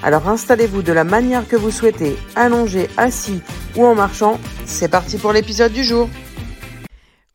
Alors 0.00 0.28
installez-vous 0.28 0.82
de 0.82 0.92
la 0.92 1.02
manière 1.02 1.48
que 1.48 1.56
vous 1.56 1.72
souhaitez, 1.72 2.14
allongé, 2.36 2.86
assis 2.96 3.40
ou 3.76 3.84
en 3.84 3.96
marchant. 3.96 4.38
C'est 4.64 4.88
parti 4.88 5.18
pour 5.18 5.32
l'épisode 5.32 5.72
du 5.72 5.82
jour. 5.82 6.08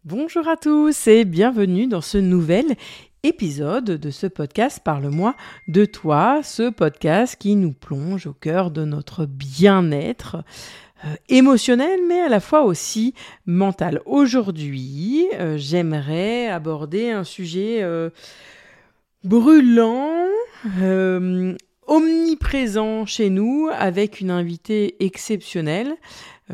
Bonjour 0.05 0.48
à 0.48 0.55
tous 0.55 1.08
et 1.08 1.26
bienvenue 1.26 1.88
dans 1.88 1.99
ce 1.99 2.17
nouvel 2.17 2.66
épisode 3.23 3.84
de 3.84 4.09
ce 4.12 4.27
podcast 4.27 4.80
Parle-moi 4.81 5.36
de 5.67 5.84
toi, 5.84 6.39
ce 6.41 6.70
podcast 6.70 7.36
qui 7.38 7.58
nous 7.58 7.73
plonge 7.73 8.27
au 8.27 8.34
cœur 8.34 8.72
de 8.72 8.86
notre 8.86 9.25
bien-être 9.25 10.38
euh, 11.03 11.16
émotionnel, 11.27 12.00
mais 12.08 12.22
à 12.22 12.30
la 12.30 12.39
fois 12.39 12.64
aussi 12.64 13.14
mental. 13.45 14.02
Aujourd'hui, 14.05 15.27
euh, 15.34 15.58
j'aimerais 15.58 16.48
aborder 16.48 17.11
un 17.11 17.25
sujet 17.25 17.80
euh, 17.81 18.09
brûlant, 19.25 20.11
omniprésent 21.88 23.06
chez 23.06 23.30
nous, 23.30 23.70
avec 23.72 24.22
une 24.22 24.31
invitée 24.31 24.95
exceptionnelle. 25.03 25.95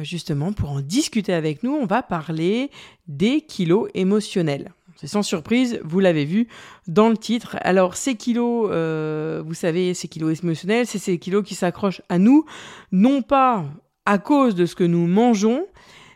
justement, 0.02 0.54
pour 0.54 0.70
en 0.72 0.82
discuter 0.82 1.34
avec 1.34 1.64
nous, 1.64 1.72
on 1.72 1.86
va 1.86 2.04
parler 2.04 2.70
des 3.08 3.42
kilos 3.42 3.90
émotionnels. 3.94 4.72
C'est 4.96 5.08
sans 5.08 5.24
surprise, 5.24 5.80
vous 5.84 6.00
l'avez 6.00 6.26
vu 6.26 6.48
dans 6.88 7.10
le 7.10 7.18
titre. 7.18 7.58
Alors 7.62 7.96
ces 7.96 8.16
kilos, 8.16 8.66
vous 8.66 9.54
savez, 9.54 9.94
ces 9.94 10.08
kilos 10.08 10.44
émotionnels, 10.44 10.86
c'est 10.86 11.00
ces 11.00 11.18
kilos 11.18 11.44
qui 11.46 11.56
s'accrochent 11.56 12.02
à 12.10 12.20
nous, 12.20 12.46
non 12.92 13.22
pas 13.22 13.66
à 14.06 14.18
cause 14.18 14.56
de 14.56 14.66
ce 14.66 14.76
que 14.76 14.84
nous 14.84 15.08
mangeons, 15.08 15.66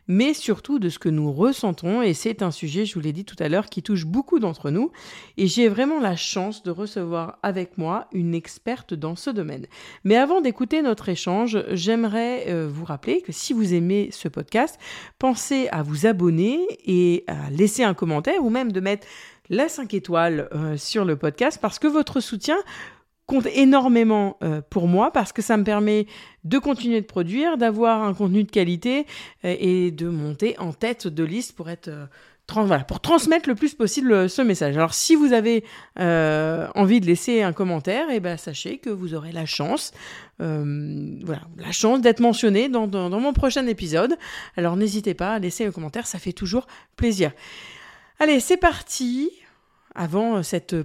mais 0.07 0.33
surtout 0.33 0.79
de 0.79 0.89
ce 0.89 0.99
que 0.99 1.09
nous 1.09 1.31
ressentons. 1.31 2.01
Et 2.01 2.13
c'est 2.13 2.41
un 2.41 2.51
sujet, 2.51 2.85
je 2.85 2.93
vous 2.93 2.99
l'ai 2.99 3.13
dit 3.13 3.25
tout 3.25 3.35
à 3.39 3.49
l'heure, 3.49 3.67
qui 3.67 3.83
touche 3.83 4.05
beaucoup 4.05 4.39
d'entre 4.39 4.69
nous. 4.69 4.91
Et 5.37 5.47
j'ai 5.47 5.67
vraiment 5.67 5.99
la 5.99 6.15
chance 6.15 6.63
de 6.63 6.71
recevoir 6.71 7.39
avec 7.43 7.77
moi 7.77 8.07
une 8.11 8.33
experte 8.35 8.93
dans 8.93 9.15
ce 9.15 9.29
domaine. 9.29 9.65
Mais 10.03 10.15
avant 10.15 10.41
d'écouter 10.41 10.81
notre 10.81 11.09
échange, 11.09 11.63
j'aimerais 11.71 12.45
euh, 12.47 12.67
vous 12.71 12.85
rappeler 12.85 13.21
que 13.21 13.31
si 13.31 13.53
vous 13.53 13.73
aimez 13.73 14.09
ce 14.11 14.27
podcast, 14.27 14.79
pensez 15.19 15.67
à 15.69 15.83
vous 15.83 16.05
abonner 16.05 16.59
et 16.85 17.23
à 17.27 17.49
laisser 17.49 17.83
un 17.83 17.93
commentaire 17.93 18.43
ou 18.43 18.49
même 18.49 18.71
de 18.71 18.79
mettre 18.79 19.07
la 19.49 19.67
5 19.67 19.93
étoiles 19.93 20.47
euh, 20.53 20.77
sur 20.77 21.05
le 21.05 21.15
podcast 21.17 21.59
parce 21.61 21.79
que 21.79 21.87
votre 21.87 22.19
soutien 22.19 22.57
compte 23.25 23.47
énormément 23.53 24.37
euh, 24.43 24.61
pour 24.69 24.87
moi 24.87 25.11
parce 25.11 25.31
que 25.31 25.41
ça 25.41 25.57
me 25.57 25.63
permet 25.63 26.07
de 26.43 26.57
continuer 26.57 27.01
de 27.01 27.05
produire, 27.05 27.57
d'avoir 27.57 28.03
un 28.03 28.13
contenu 28.13 28.43
de 28.43 28.51
qualité 28.51 29.05
euh, 29.45 29.55
et 29.59 29.91
de 29.91 30.07
monter 30.09 30.57
en 30.59 30.73
tête 30.73 31.07
de 31.07 31.23
liste 31.23 31.55
pour 31.55 31.69
être 31.69 31.87
euh, 31.87 32.05
voilà, 32.49 32.83
pour 32.83 32.99
transmettre 32.99 33.47
le 33.47 33.55
plus 33.55 33.73
possible 33.73 34.29
ce 34.29 34.41
message. 34.41 34.75
Alors 34.75 34.93
si 34.93 35.15
vous 35.15 35.31
avez 35.31 35.63
envie 35.95 36.99
de 36.99 37.05
laisser 37.05 37.41
un 37.41 37.53
commentaire, 37.53 38.09
et 38.09 38.17
eh 38.17 38.19
ben 38.19 38.35
sachez 38.35 38.79
que 38.79 38.89
vous 38.89 39.13
aurez 39.15 39.31
la 39.31 39.45
chance, 39.45 39.93
voilà, 40.39 41.41
la 41.57 41.71
chance 41.71 42.01
d'être 42.01 42.19
mentionné 42.19 42.67
dans, 42.67 42.85
dans, 42.85 43.09
dans, 43.09 43.19
mon 43.21 43.31
prochain 43.31 43.65
épisode. 43.65 44.17
Alors 44.57 44.75
n'hésitez 44.75 45.13
pas 45.13 45.35
à 45.35 45.39
laisser 45.39 45.65
un 45.65 45.71
commentaire, 45.71 46.05
ça 46.05 46.19
fait 46.19 46.33
toujours 46.33 46.67
plaisir. 46.97 47.31
Allez, 48.19 48.41
c'est 48.41 48.57
parti. 48.57 49.31
Avant 49.95 50.43
cette 50.43 50.75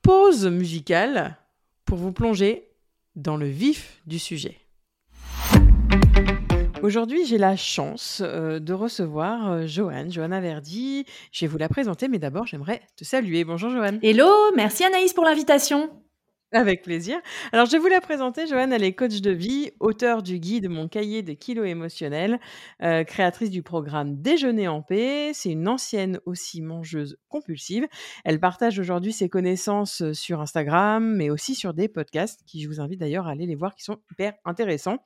pause 0.00 0.46
musicale, 0.46 1.36
pour 1.84 1.98
vous 1.98 2.12
plonger 2.12 2.68
dans 3.16 3.36
le 3.36 3.46
vif 3.46 4.00
du 4.06 4.18
sujet. 4.18 4.58
Aujourd'hui, 6.82 7.24
j'ai 7.26 7.38
la 7.38 7.54
chance 7.54 8.22
euh, 8.24 8.58
de 8.58 8.72
recevoir 8.72 9.52
euh, 9.52 9.66
Joanne, 9.66 10.10
Johanna 10.10 10.40
Verdi. 10.40 11.06
Je 11.30 11.44
vais 11.44 11.46
vous 11.46 11.58
la 11.58 11.68
présenter, 11.68 12.08
mais 12.08 12.18
d'abord, 12.18 12.46
j'aimerais 12.46 12.82
te 12.96 13.04
saluer. 13.04 13.44
Bonjour 13.44 13.70
Joanne. 13.70 14.00
Hello, 14.02 14.28
merci 14.56 14.82
Anaïs 14.82 15.12
pour 15.12 15.24
l'invitation. 15.24 16.01
Avec 16.54 16.82
plaisir. 16.82 17.18
Alors, 17.52 17.64
je 17.64 17.72
vais 17.72 17.78
vous 17.78 17.88
la 17.88 18.02
présenter. 18.02 18.46
Joanne, 18.46 18.74
elle 18.74 18.84
est 18.84 18.92
coach 18.92 19.22
de 19.22 19.30
vie, 19.30 19.70
auteure 19.80 20.22
du 20.22 20.38
guide 20.38 20.68
Mon 20.68 20.86
cahier 20.86 21.22
de 21.22 21.32
kilos 21.32 21.66
émotionnels, 21.66 22.38
euh, 22.82 23.04
créatrice 23.04 23.48
du 23.48 23.62
programme 23.62 24.20
Déjeuner 24.20 24.68
en 24.68 24.82
paix. 24.82 25.30
C'est 25.32 25.50
une 25.50 25.66
ancienne 25.66 26.20
aussi 26.26 26.60
mangeuse 26.60 27.16
compulsive. 27.30 27.86
Elle 28.26 28.38
partage 28.38 28.78
aujourd'hui 28.78 29.14
ses 29.14 29.30
connaissances 29.30 30.02
euh, 30.02 30.12
sur 30.12 30.42
Instagram, 30.42 31.16
mais 31.16 31.30
aussi 31.30 31.54
sur 31.54 31.72
des 31.72 31.88
podcasts 31.88 32.40
qui 32.46 32.60
je 32.60 32.68
vous 32.68 32.80
invite 32.80 33.00
d'ailleurs 33.00 33.28
à 33.28 33.30
aller 33.30 33.46
les 33.46 33.54
voir, 33.54 33.74
qui 33.74 33.84
sont 33.84 33.96
hyper 34.10 34.34
intéressants. 34.44 34.98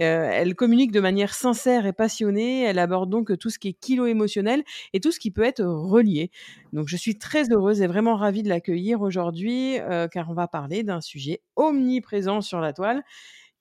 Euh, 0.00 0.30
elle 0.32 0.54
communique 0.54 0.92
de 0.92 1.00
manière 1.00 1.34
sincère 1.34 1.84
et 1.84 1.92
passionnée. 1.92 2.62
Elle 2.62 2.78
aborde 2.78 3.10
donc 3.10 3.36
tout 3.38 3.50
ce 3.50 3.58
qui 3.58 3.68
est 3.68 3.74
kilo 3.74 4.06
émotionnel 4.06 4.64
et 4.94 5.00
tout 5.00 5.12
ce 5.12 5.20
qui 5.20 5.30
peut 5.30 5.44
être 5.44 5.62
relié. 5.62 6.30
Donc, 6.72 6.88
je 6.88 6.96
suis 6.96 7.18
très 7.18 7.50
heureuse 7.52 7.80
et 7.82 7.86
vraiment 7.86 8.16
ravie 8.16 8.42
de 8.42 8.48
l'accueillir 8.48 9.00
aujourd'hui, 9.00 9.78
car 10.12 10.30
on 10.30 10.34
va 10.34 10.48
parler 10.48 10.82
d'un 10.82 11.00
sujet 11.00 11.42
omniprésent 11.56 12.40
sur 12.40 12.60
la 12.60 12.72
toile 12.72 13.02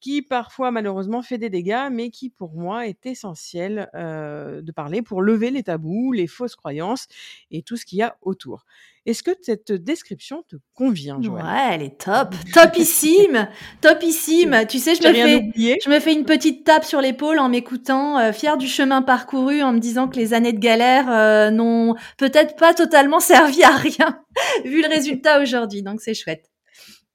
qui 0.05 0.21
parfois 0.21 0.69
malheureusement 0.69 1.23
fait 1.23 1.39
des 1.39 1.49
dégâts, 1.49 1.87
mais 1.91 2.11
qui 2.11 2.29
pour 2.29 2.53
moi 2.53 2.85
est 2.85 3.07
essentiel 3.07 3.89
de 3.95 4.71
parler 4.71 5.01
pour 5.01 5.23
lever 5.23 5.49
les 5.49 5.63
tabous, 5.63 6.11
les 6.11 6.27
fausses 6.27 6.55
croyances 6.55 7.07
et 7.49 7.63
tout 7.63 7.75
ce 7.75 7.87
qu'il 7.87 7.97
y 7.97 8.03
a 8.03 8.15
autour. 8.21 8.65
Est-ce 9.07 9.23
que 9.23 9.31
cette 9.41 9.71
description 9.71 10.43
te 10.47 10.57
convient, 10.75 11.19
Joël 11.23 11.43
Ouais, 11.43 11.69
elle 11.71 11.81
est 11.81 11.99
top, 11.99 12.35
topissime, 12.53 13.49
topissime. 13.81 14.65
Tu 14.69 14.77
sais, 14.77 14.93
je 14.93 15.07
me 15.07 15.11
fais, 15.11 15.79
je 15.83 15.89
me 15.89 15.99
fais 15.99 16.13
une 16.13 16.25
petite 16.25 16.63
tape 16.63 16.85
sur 16.85 17.01
l'épaule 17.01 17.39
en 17.39 17.49
m'écoutant, 17.49 18.19
euh, 18.19 18.31
fière 18.31 18.57
du 18.57 18.67
chemin 18.67 19.01
parcouru, 19.01 19.63
en 19.63 19.73
me 19.73 19.79
disant 19.79 20.07
que 20.07 20.17
les 20.17 20.35
années 20.35 20.53
de 20.53 20.59
galère 20.59 21.51
n'ont 21.51 21.95
peut-être 22.17 22.55
pas 22.57 22.75
totalement 22.75 23.19
servi 23.31 23.63
à 23.63 23.75
rien, 23.75 24.23
vu 24.65 24.83
le 24.83 24.87
résultat 24.87 25.41
aujourd'hui. 25.41 25.81
Donc 25.81 25.99
c'est 25.99 26.13
chouette. 26.13 26.45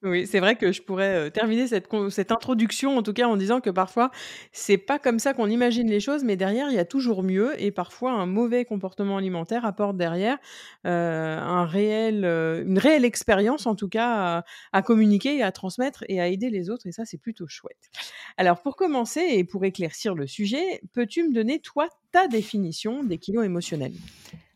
Oui, 0.03 0.27
c'est 0.27 0.41
vrai 0.41 0.57
que 0.57 0.73
je 0.73 0.81
pourrais 0.81 1.31
terminer 1.31 1.67
cette, 1.67 1.87
cette 2.09 2.33
introduction, 2.33 2.97
en 2.97 3.03
tout 3.03 3.13
cas 3.13 3.27
en 3.27 3.37
disant 3.37 3.61
que 3.61 3.69
parfois, 3.69 4.11
c'est 4.51 4.79
pas 4.79 4.99
comme 4.99 5.19
ça 5.19 5.35
qu'on 5.35 5.49
imagine 5.49 5.91
les 5.91 6.01
choses, 6.01 6.25
mais 6.25 6.37
derrière, 6.37 6.71
il 6.71 6.75
y 6.75 6.79
a 6.79 6.87
toujours 6.87 7.23
mieux, 7.23 7.53
et 7.61 7.71
parfois 7.71 8.13
un 8.13 8.25
mauvais 8.25 8.65
comportement 8.65 9.19
alimentaire 9.19 9.67
apporte 9.67 9.99
derrière 9.99 10.39
un 10.85 11.67
réel, 11.67 12.25
une 12.25 12.79
réelle 12.79 13.05
expérience, 13.05 13.67
en 13.67 13.75
tout 13.75 13.89
cas, 13.89 14.39
à, 14.39 14.45
à, 14.73 14.81
communiquer 14.81 15.37
et 15.37 15.43
à 15.43 15.53
transmettre 15.53 16.03
et 16.09 16.19
à 16.19 16.29
aider 16.29 16.49
les 16.49 16.71
autres, 16.71 16.87
et 16.87 16.93
ça, 16.93 17.05
c'est 17.05 17.19
plutôt 17.19 17.47
chouette. 17.47 17.91
Alors, 18.39 18.63
pour 18.63 18.77
commencer 18.77 19.21
et 19.21 19.45
pour 19.45 19.67
éclaircir 19.67 20.15
le 20.15 20.27
sujet, 20.27 20.81
peux-tu 20.95 21.29
me 21.29 21.35
donner, 21.35 21.61
toi, 21.61 21.89
ta 22.11 22.27
définition 22.27 23.05
des 23.05 23.19
kilos 23.19 23.45
émotionnels? 23.45 23.93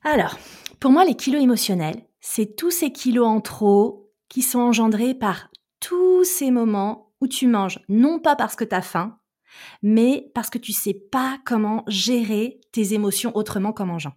Alors, 0.04 0.38
pour 0.80 0.90
moi, 0.90 1.04
les 1.04 1.16
kilos 1.16 1.42
émotionnels, 1.42 2.02
c'est 2.20 2.56
tous 2.56 2.70
ces 2.70 2.92
kilos 2.92 3.26
en 3.26 3.42
trop 3.42 4.03
qui 4.34 4.42
sont 4.42 4.58
engendrés 4.58 5.14
par 5.14 5.48
tous 5.78 6.24
ces 6.24 6.50
moments 6.50 7.12
où 7.20 7.28
tu 7.28 7.46
manges, 7.46 7.78
non 7.88 8.18
pas 8.18 8.34
parce 8.34 8.56
que 8.56 8.64
tu 8.64 8.74
as 8.74 8.82
faim, 8.82 9.16
mais 9.80 10.32
parce 10.34 10.50
que 10.50 10.58
tu 10.58 10.72
sais 10.72 10.92
pas 10.92 11.38
comment 11.46 11.84
gérer 11.86 12.60
tes 12.72 12.94
émotions 12.94 13.30
autrement 13.36 13.72
qu'en 13.72 13.86
mangeant. 13.86 14.14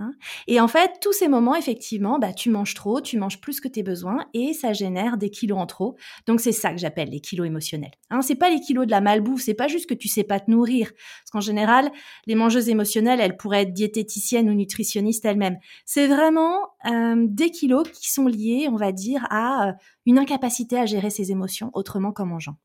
Hein. 0.00 0.12
et 0.46 0.60
en 0.60 0.68
fait, 0.68 0.92
tous 1.00 1.12
ces 1.12 1.28
moments, 1.28 1.54
effectivement, 1.54 2.18
bah, 2.18 2.32
tu 2.32 2.48
manges 2.50 2.74
trop, 2.74 3.00
tu 3.00 3.18
manges 3.18 3.40
plus 3.40 3.60
que 3.60 3.68
tes 3.68 3.82
besoins 3.82 4.26
et 4.34 4.54
ça 4.54 4.72
génère 4.72 5.18
des 5.18 5.30
kilos 5.30 5.58
en 5.58 5.66
trop. 5.66 5.96
Donc 6.26 6.40
c'est 6.40 6.52
ça 6.52 6.72
que 6.72 6.78
j'appelle 6.78 7.10
les 7.10 7.20
kilos 7.20 7.46
émotionnels. 7.46 7.92
Hein, 8.10 8.22
c'est 8.22 8.34
pas 8.34 8.50
les 8.50 8.60
kilos 8.60 8.86
de 8.86 8.90
la 8.90 9.00
malbouffe, 9.00 9.42
c'est 9.42 9.54
pas 9.54 9.68
juste 9.68 9.88
que 9.88 9.94
tu 9.94 10.08
sais 10.08 10.24
pas 10.24 10.40
te 10.40 10.50
nourrir. 10.50 10.90
Parce 10.90 11.30
qu'en 11.32 11.40
général, 11.40 11.90
les 12.26 12.34
mangeuses 12.34 12.68
émotionnelles, 12.68 13.20
elles 13.20 13.36
pourraient 13.36 13.62
être 13.62 13.72
diététiciennes 13.72 14.48
ou 14.48 14.54
nutritionnistes 14.54 15.24
elles-mêmes. 15.24 15.58
C'est 15.84 16.06
vraiment 16.06 16.70
des 17.16 17.50
kilos 17.50 17.88
qui 17.90 18.10
sont 18.10 18.26
liés, 18.26 18.68
on 18.70 18.76
va 18.76 18.92
dire, 18.92 19.26
à 19.30 19.74
une 20.06 20.18
incapacité 20.18 20.78
à 20.78 20.86
gérer 20.86 21.10
ses 21.10 21.30
émotions 21.30 21.70
autrement 21.74 22.12
qu'en 22.12 22.26
mangeant. 22.26 22.56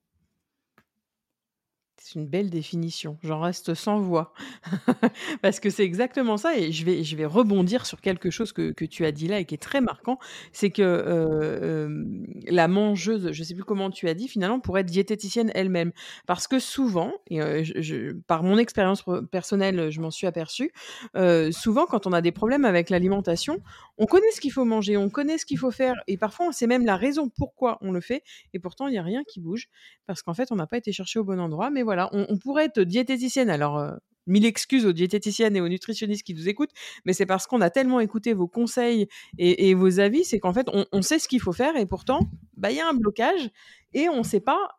Une 2.16 2.28
belle 2.28 2.50
définition. 2.50 3.18
J'en 3.24 3.40
reste 3.40 3.74
sans 3.74 4.00
voix. 4.00 4.34
Parce 5.42 5.60
que 5.60 5.70
c'est 5.70 5.84
exactement 5.84 6.38
ça 6.38 6.58
et 6.58 6.72
je 6.72 6.86
vais 6.86 7.04
je 7.04 7.16
vais 7.16 7.26
rebondir 7.26 7.86
sur 7.86 8.02
quelque 8.02 8.30
chose 8.30 8.52
que 8.54 8.72
que 8.72 8.86
tu 8.86 9.06
as 9.06 9.12
dit 9.12 9.28
là 9.28 9.40
et 9.40 9.46
qui 9.46 9.56
est 9.56 9.60
très 9.60 9.82
marquant. 9.82 10.18
C'est 10.52 10.70
que, 10.72 10.82
heu, 10.82 12.06
la 12.48 12.68
mangeuse, 12.68 13.32
je 13.32 13.44
sais 13.44 13.54
plus 13.54 13.64
comment 13.64 13.90
tu 13.92 14.08
as 14.10 14.14
dit, 14.14 14.28
finalement 14.28 14.60
pourrait 14.60 14.82
être 14.82 14.88
diététicienne 14.88 15.52
elle-même. 15.54 15.92
Parce 16.26 16.48
que 16.48 16.60
souvent 16.60 17.14
je 17.30 18.14
par 18.28 18.44
mon 18.44 18.58
expérience 18.58 19.04
personnelle, 19.32 19.90
je 19.90 20.02
m'en 20.02 20.12
suis 20.12 20.28
aperçue, 20.28 20.72
souvent 21.52 21.86
quand 21.86 22.08
on 22.08 22.14
a 22.14 22.22
des 22.22 22.32
problèmes 22.32 22.66
avec 22.66 22.90
l'alimentation, 22.90 23.62
on 23.98 24.06
connaît 24.06 24.32
ce 24.32 24.42
qu'il 24.42 24.52
faut 24.52 24.66
manger, 24.66 24.98
on 24.98 25.10
connaît 25.10 25.38
ce 25.38 25.46
qu'il 25.46 25.60
faut 25.60 25.72
faire 25.72 25.96
et 26.08 26.18
parfois 26.18 26.48
on 26.48 26.52
sait 26.52 26.68
même 26.68 26.86
la 26.86 26.96
raison 26.98 27.30
pourquoi 27.30 27.78
on 27.82 27.92
le 27.92 28.02
fait 28.02 28.24
et 28.54 28.60
pourtant 28.60 28.88
il 28.88 28.94
y 28.94 28.98
a 28.98 29.04
rien 29.04 29.24
qui 29.24 29.40
bouge 29.40 29.70
parce 30.06 30.22
qu'en 30.22 30.34
fait 30.34 30.52
on 30.52 30.56
n'a 30.56 30.68
pas 30.68 30.78
été 30.78 30.92
chercher 30.92 31.20
au 31.20 31.24
bon 31.24 31.40
endroit. 31.40 31.70
Mais 31.70 31.84
voilà, 31.84 32.05
on, 32.12 32.38
pourrait 32.38 32.66
être 32.66 32.82
diététicienne. 32.82 33.50
Alors, 33.50 33.78
euh, 33.78 33.92
mille 34.28 34.46
excuses 34.46 34.86
aux 34.86 34.94
diététiciennes 34.94 35.56
et 35.56 35.62
aux 35.62 35.70
nutritionnistes 35.70 36.24
qui 36.24 36.34
nous 36.34 36.50
écoutent, 36.50 36.72
mais 37.06 37.14
c'est 37.14 37.26
parce 37.26 37.48
qu'on 37.48 37.62
a 37.62 37.70
tellement 37.70 38.00
écouté 38.00 38.34
vos 38.34 38.48
conseils 38.48 39.08
et, 39.38 39.74
vos 39.74 40.00
avis, 40.00 40.24
c'est 40.24 40.40
qu'en 40.40 40.54
fait, 40.54 40.68
on, 40.92 41.02
sait 41.02 41.20
ce 41.20 41.28
qu'il 41.28 41.42
faut 41.42 41.54
faire 41.54 41.76
et 41.78 41.86
pourtant, 41.86 42.22
bah, 42.58 42.72
il 42.72 42.78
y 42.78 42.82
a 42.82 42.88
un 42.88 42.94
blocage 42.94 43.50
et 43.94 44.10
on 44.10 44.20
ne 44.20 44.24
sait 44.24 44.40
pas 44.40 44.70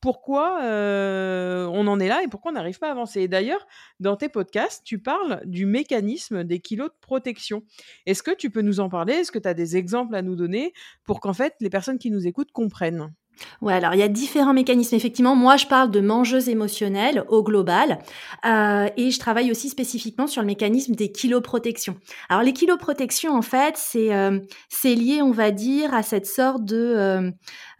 pourquoi 0.00 0.62
euh, 0.62 1.66
on 1.72 1.86
en 1.86 1.98
est 1.98 2.08
là 2.08 2.22
et 2.22 2.28
pourquoi 2.28 2.52
on 2.52 2.54
n'arrive 2.54 2.78
pas 2.78 2.88
à 2.88 2.92
avancer. 2.92 3.26
D'ailleurs, 3.26 3.66
dans 4.00 4.16
tes 4.16 4.28
podcasts, 4.28 4.84
tu 4.84 4.98
parles 4.98 5.40
du 5.44 5.66
mécanisme 5.66 6.44
des 6.44 6.60
kilos 6.60 6.90
de 6.90 6.96
protection. 7.00 7.64
Est-ce 8.06 8.22
que 8.22 8.30
tu 8.30 8.50
peux 8.50 8.62
nous 8.62 8.80
en 8.80 8.88
parler? 8.88 9.14
Est-ce 9.14 9.32
que 9.32 9.38
tu 9.38 9.48
as 9.48 9.54
des 9.54 9.76
exemples 9.76 10.14
à 10.14 10.22
nous 10.22 10.36
donner 10.36 10.72
pour 11.04 11.20
qu'en 11.20 11.32
fait 11.32 11.54
les 11.60 11.70
personnes 11.70 11.98
qui 11.98 12.10
nous 12.10 12.26
écoutent 12.26 12.52
comprennent? 12.52 13.12
Ouais, 13.60 13.74
alors 13.74 13.94
il 13.94 14.00
y 14.00 14.02
a 14.02 14.08
différents 14.08 14.52
mécanismes. 14.52 14.94
Effectivement, 14.94 15.34
moi 15.34 15.56
je 15.56 15.66
parle 15.66 15.90
de 15.90 16.00
mangeuse 16.00 16.48
émotionnelle 16.48 17.24
au 17.28 17.42
global 17.42 17.98
euh, 18.44 18.88
et 18.96 19.10
je 19.10 19.18
travaille 19.18 19.50
aussi 19.50 19.68
spécifiquement 19.68 20.26
sur 20.26 20.42
le 20.42 20.46
mécanisme 20.46 20.94
des 20.94 21.10
kiloprotections. 21.10 21.96
Alors 22.28 22.42
les 22.42 22.52
kiloprotections, 22.52 23.34
en 23.34 23.42
fait, 23.42 23.76
c'est 23.76 24.14
euh, 24.14 24.38
lié, 24.84 25.22
on 25.22 25.30
va 25.30 25.50
dire, 25.50 25.94
à 25.94 26.02
cette 26.02 26.26
sorte 26.26 26.64
de 26.64 27.32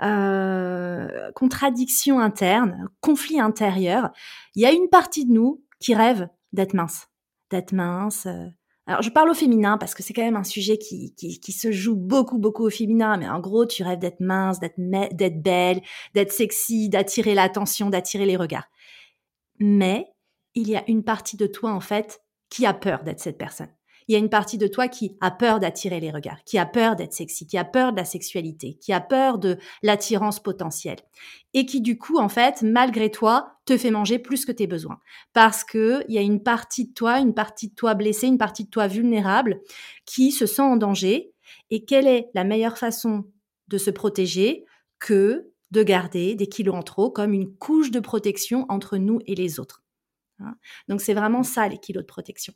euh, 0.02 1.30
contradiction 1.34 2.18
interne, 2.18 2.88
conflit 3.00 3.40
intérieur. 3.40 4.10
Il 4.54 4.62
y 4.62 4.66
a 4.66 4.72
une 4.72 4.88
partie 4.88 5.26
de 5.26 5.32
nous 5.32 5.62
qui 5.80 5.94
rêve 5.94 6.28
d'être 6.52 6.74
mince, 6.74 7.08
d'être 7.50 7.72
mince, 7.72 8.26
alors, 8.86 9.00
je 9.00 9.08
parle 9.08 9.30
au 9.30 9.34
féminin 9.34 9.78
parce 9.78 9.94
que 9.94 10.02
c'est 10.02 10.12
quand 10.12 10.24
même 10.24 10.36
un 10.36 10.44
sujet 10.44 10.76
qui, 10.76 11.14
qui, 11.14 11.40
qui, 11.40 11.52
se 11.52 11.72
joue 11.72 11.96
beaucoup, 11.96 12.38
beaucoup 12.38 12.66
au 12.66 12.70
féminin. 12.70 13.16
Mais 13.16 13.28
en 13.28 13.40
gros, 13.40 13.64
tu 13.64 13.82
rêves 13.82 13.98
d'être 13.98 14.20
mince, 14.20 14.60
d'être, 14.60 14.76
d'être 14.76 15.42
belle, 15.42 15.80
d'être 16.12 16.32
sexy, 16.32 16.90
d'attirer 16.90 17.34
l'attention, 17.34 17.88
d'attirer 17.88 18.26
les 18.26 18.36
regards. 18.36 18.68
Mais 19.58 20.06
il 20.54 20.68
y 20.68 20.76
a 20.76 20.84
une 20.86 21.02
partie 21.02 21.38
de 21.38 21.46
toi, 21.46 21.72
en 21.72 21.80
fait, 21.80 22.20
qui 22.50 22.66
a 22.66 22.74
peur 22.74 23.04
d'être 23.04 23.20
cette 23.20 23.38
personne 23.38 23.70
il 24.08 24.12
y 24.12 24.16
a 24.16 24.18
une 24.18 24.28
partie 24.28 24.58
de 24.58 24.66
toi 24.66 24.88
qui 24.88 25.16
a 25.20 25.30
peur 25.30 25.60
d'attirer 25.60 26.00
les 26.00 26.10
regards, 26.10 26.42
qui 26.44 26.58
a 26.58 26.66
peur 26.66 26.96
d'être 26.96 27.12
sexy, 27.12 27.46
qui 27.46 27.58
a 27.58 27.64
peur 27.64 27.92
de 27.92 27.96
la 27.96 28.04
sexualité, 28.04 28.74
qui 28.74 28.92
a 28.92 29.00
peur 29.00 29.38
de 29.38 29.58
l'attirance 29.82 30.42
potentielle. 30.42 30.98
Et 31.52 31.66
qui, 31.66 31.80
du 31.80 31.98
coup, 31.98 32.18
en 32.18 32.28
fait, 32.28 32.62
malgré 32.62 33.10
toi, 33.10 33.58
te 33.64 33.76
fait 33.76 33.90
manger 33.90 34.18
plus 34.18 34.44
que 34.44 34.52
tes 34.52 34.66
besoins. 34.66 35.00
Parce 35.32 35.64
que 35.64 36.04
il 36.08 36.14
y 36.14 36.18
a 36.18 36.22
une 36.22 36.42
partie 36.42 36.88
de 36.88 36.92
toi, 36.92 37.18
une 37.18 37.34
partie 37.34 37.68
de 37.68 37.74
toi 37.74 37.94
blessée, 37.94 38.26
une 38.26 38.38
partie 38.38 38.64
de 38.64 38.70
toi 38.70 38.88
vulnérable 38.88 39.60
qui 40.04 40.32
se 40.32 40.46
sent 40.46 40.62
en 40.62 40.76
danger. 40.76 41.32
Et 41.70 41.84
quelle 41.84 42.06
est 42.06 42.28
la 42.34 42.44
meilleure 42.44 42.78
façon 42.78 43.24
de 43.68 43.78
se 43.78 43.90
protéger 43.90 44.64
que 44.98 45.50
de 45.70 45.82
garder 45.82 46.34
des 46.34 46.46
kilos 46.46 46.76
en 46.76 46.82
trop 46.82 47.10
comme 47.10 47.32
une 47.32 47.54
couche 47.56 47.90
de 47.90 48.00
protection 48.00 48.64
entre 48.68 48.96
nous 48.96 49.20
et 49.26 49.34
les 49.34 49.58
autres. 49.58 49.82
Hein? 50.38 50.56
Donc 50.88 51.00
c'est 51.00 51.14
vraiment 51.14 51.42
ça 51.42 51.68
les 51.68 51.78
kilos 51.78 52.02
de 52.02 52.06
protection. 52.06 52.54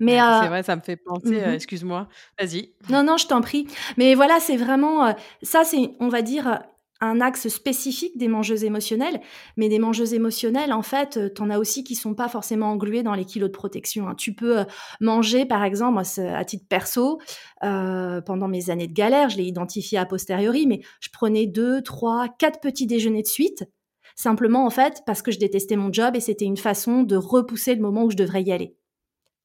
Mais 0.00 0.18
c'est 0.18 0.46
euh, 0.46 0.48
vrai, 0.48 0.62
ça 0.62 0.76
me 0.76 0.80
fait 0.80 0.96
penser. 0.96 1.40
Mmh 1.40 1.50
excuse-moi, 1.50 2.08
vas-y. 2.38 2.72
Non, 2.90 3.02
non, 3.02 3.16
je 3.16 3.26
t'en 3.26 3.40
prie. 3.40 3.66
Mais 3.96 4.14
voilà, 4.14 4.40
c'est 4.40 4.56
vraiment 4.56 5.14
ça, 5.42 5.64
c'est 5.64 5.90
on 6.00 6.08
va 6.08 6.22
dire 6.22 6.62
un 7.00 7.20
axe 7.20 7.46
spécifique 7.46 8.18
des 8.18 8.26
mangeuses 8.26 8.64
émotionnelles, 8.64 9.20
mais 9.56 9.68
des 9.68 9.78
mangeuses 9.78 10.14
émotionnelles, 10.14 10.72
en 10.72 10.82
fait, 10.82 11.32
t'en 11.34 11.48
as 11.48 11.58
aussi 11.58 11.84
qui 11.84 11.94
sont 11.94 12.14
pas 12.14 12.28
forcément 12.28 12.72
engluées 12.72 13.04
dans 13.04 13.14
les 13.14 13.24
kilos 13.24 13.50
de 13.50 13.54
protection. 13.54 14.08
Hein. 14.08 14.16
Tu 14.16 14.34
peux 14.34 14.64
manger, 15.00 15.46
par 15.46 15.62
exemple, 15.62 16.02
à 16.18 16.44
titre 16.44 16.66
perso, 16.68 17.20
pendant 17.60 18.48
mes 18.48 18.70
années 18.70 18.88
de 18.88 18.94
galère, 18.94 19.28
je 19.28 19.36
l'ai 19.36 19.44
identifié 19.44 19.98
a 19.98 20.06
posteriori, 20.06 20.66
mais 20.66 20.80
je 20.98 21.10
prenais 21.12 21.46
deux, 21.46 21.82
trois, 21.82 22.26
quatre 22.36 22.58
petits 22.60 22.88
déjeuners 22.88 23.22
de 23.22 23.28
suite, 23.28 23.64
simplement 24.18 24.66
en 24.66 24.70
fait 24.70 25.02
parce 25.06 25.22
que 25.22 25.30
je 25.30 25.38
détestais 25.38 25.76
mon 25.76 25.92
job 25.92 26.16
et 26.16 26.20
c'était 26.20 26.44
une 26.44 26.56
façon 26.56 27.02
de 27.04 27.16
repousser 27.16 27.74
le 27.74 27.80
moment 27.80 28.04
où 28.04 28.10
je 28.10 28.16
devrais 28.16 28.42
y 28.42 28.52
aller 28.52 28.76